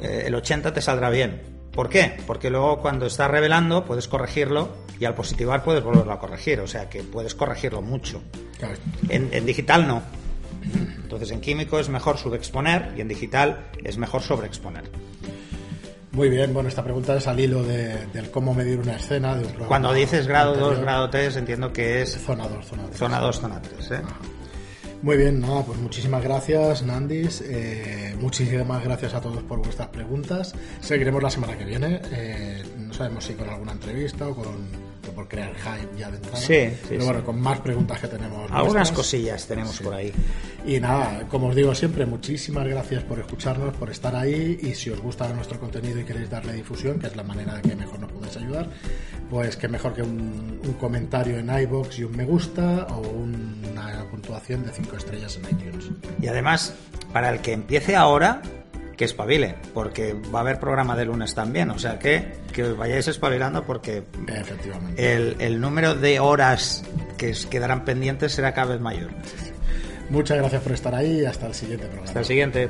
Eh, 0.01 0.25
el 0.27 0.35
80% 0.35 0.73
te 0.73 0.81
saldrá 0.81 1.11
bien. 1.11 1.43
¿Por 1.79 1.89
qué? 1.89 2.17
Porque 2.27 2.51
luego 2.51 2.81
cuando 2.81 3.07
estás 3.07 3.31
revelando 3.31 3.85
puedes 3.85 4.09
corregirlo 4.09 4.69
y 4.99 5.05
al 5.05 5.15
positivar 5.15 5.63
puedes 5.63 5.85
volverlo 5.85 6.13
a 6.13 6.19
corregir. 6.19 6.59
O 6.59 6.67
sea 6.67 6.91
que 6.91 7.05
puedes 7.05 7.37
corregirlo 7.37 7.83
mucho. 7.83 8.21
Claro. 8.59 8.75
En, 9.09 9.29
en 9.31 9.47
digital 9.47 9.87
no. 9.87 10.03
Entonces 11.01 11.31
en 11.31 11.41
químico 11.41 11.79
es 11.79 11.89
mejor 11.89 12.19
subexponer 12.19 12.95
y 12.97 13.01
en 13.01 13.07
digital 13.07 13.69
es 13.85 13.97
mejor 13.97 14.23
sobreexponer. 14.23 14.91
Muy 16.11 16.29
bien, 16.29 16.53
bueno, 16.53 16.69
esta 16.69 16.83
pregunta 16.83 17.17
es 17.17 17.29
al 17.29 17.39
hilo 17.39 17.63
de, 17.63 18.07
del 18.07 18.29
cómo 18.33 18.55
medir 18.55 18.81
una 18.81 18.97
escena. 18.97 19.37
De 19.37 19.47
un 19.47 19.53
Cuando 19.69 19.93
dices 19.93 20.27
grado 20.27 20.55
2, 20.55 20.61
anterior. 20.61 20.85
grado 20.85 21.11
3, 21.11 21.37
entiendo 21.37 21.73
que 21.73 22.03
es 22.03 22.19
Zona 22.25 22.49
2, 22.49 22.67
zona 22.67 22.87
3. 22.87 22.99
zona 22.99 23.21
2, 23.21 23.41
zona 23.41 23.63
3. 23.63 23.91
¿eh? 23.93 24.01
Muy 25.01 25.17
bien, 25.17 25.41
nada, 25.41 25.63
pues 25.65 25.79
muchísimas 25.79 26.25
gracias, 26.25 26.83
Nandis. 26.83 27.41
Eh, 27.47 28.17
muchísimas 28.21 28.83
gracias 28.83 29.15
a 29.15 29.21
todos 29.21 29.43
por 29.45 29.61
vuestras 29.63 29.89
preguntas. 29.89 30.55
Seguiremos 30.81 31.23
la 31.23 31.31
semana 31.31 31.57
que 31.57 31.65
viene. 31.65 32.01
Eh, 32.11 32.65
no 32.79 32.93
sabemos 32.93 33.25
si 33.25 33.35
con 33.35 33.49
alguna 33.49 33.73
entrevista 33.73 34.27
o 34.27 34.35
con 34.35 34.89
o 35.09 35.13
por 35.13 35.27
crear 35.27 35.55
hype 35.55 35.97
ya 35.99 36.11
de 36.11 36.17
entrada. 36.19 36.37
Sí, 36.37 36.47
sí, 36.47 36.77
Pero 36.91 37.01
sí. 37.01 37.07
bueno, 37.07 37.25
con 37.25 37.41
más 37.41 37.61
preguntas 37.61 37.99
que 38.01 38.09
tenemos. 38.09 38.51
Algunas 38.51 38.93
cosillas 38.93 39.47
tenemos 39.47 39.77
Sí. 39.77 39.85
por 39.85 39.95
ahí. 39.95 40.13
Y 40.67 40.81
nada, 40.81 41.27
como 41.31 41.47
os 41.49 41.55
digo 41.57 41.75
siempre, 41.75 42.05
muchísimas 42.05 42.67
gracias 42.67 43.05
por 43.05 43.19
escucharnos, 43.21 43.75
por 43.77 43.89
estar 43.91 44.15
ahí 44.15 44.59
y 44.61 44.75
si 44.75 44.91
os 44.91 45.01
gusta 45.01 45.33
nuestro 45.33 45.59
contenido 45.61 45.99
y 46.01 46.05
queréis 46.05 46.29
darle 46.29 46.53
difusión, 46.53 46.99
que 46.99 47.07
es 47.07 47.17
la 47.17 47.23
manera 47.23 47.55
de 47.55 47.63
que 47.63 47.75
mejor 47.77 48.01
nos 48.01 48.13
podéis 48.13 48.37
ayudar, 48.37 48.69
pues 49.31 49.57
que 49.57 49.69
mejor 49.69 49.95
que 49.95 50.03
un, 50.03 50.61
un 50.63 50.73
comentario 50.75 51.39
en 51.39 51.49
iBox 51.49 52.01
y 52.01 52.05
un 52.05 52.15
me 52.17 52.25
gusta 52.25 52.87
o 52.91 53.01
un- 53.01 53.63
una 53.87 54.05
puntuación 54.11 54.65
de 54.65 54.73
5 54.73 54.97
estrellas 54.97 55.37
en 55.37 55.45
iTunes. 55.57 55.91
Y 56.21 56.27
además, 56.29 56.75
para 57.13 57.31
el 57.31 57.41
que 57.41 57.53
empiece 57.53 57.97
ahora, 57.97 58.43
que 58.97 59.05
espabile, 59.05 59.55
porque 59.75 60.15
va 60.35 60.41
a 60.41 60.43
haber 60.43 60.59
programa 60.59 60.97
de 60.97 61.05
lunes 61.05 61.35
también. 61.35 61.71
O 61.71 61.79
sea 61.79 61.99
que, 61.99 62.33
que 62.53 62.65
os 62.65 62.77
vayáis 62.77 63.07
espabilando 63.09 63.65
porque 63.65 64.03
Efectivamente. 64.27 65.15
el, 65.15 65.37
el 65.39 65.61
número 65.61 65.95
de 65.95 66.21
horas 66.21 66.85
que 67.17 67.31
os 67.31 67.47
quedarán 67.47 67.85
pendientes 67.85 68.33
será 68.33 68.53
cada 68.53 68.73
vez 68.73 68.81
mayor. 68.81 69.11
Muchas 70.11 70.39
gracias 70.39 70.63
por 70.63 70.73
estar 70.73 70.95
ahí 70.95 71.21
y 71.21 71.25
hasta 71.25 71.47
el 71.47 71.55
siguiente 71.55 71.87
programa. 71.87 72.09
Hasta 72.09 72.21
el 72.21 72.25
siguiente. 72.27 72.69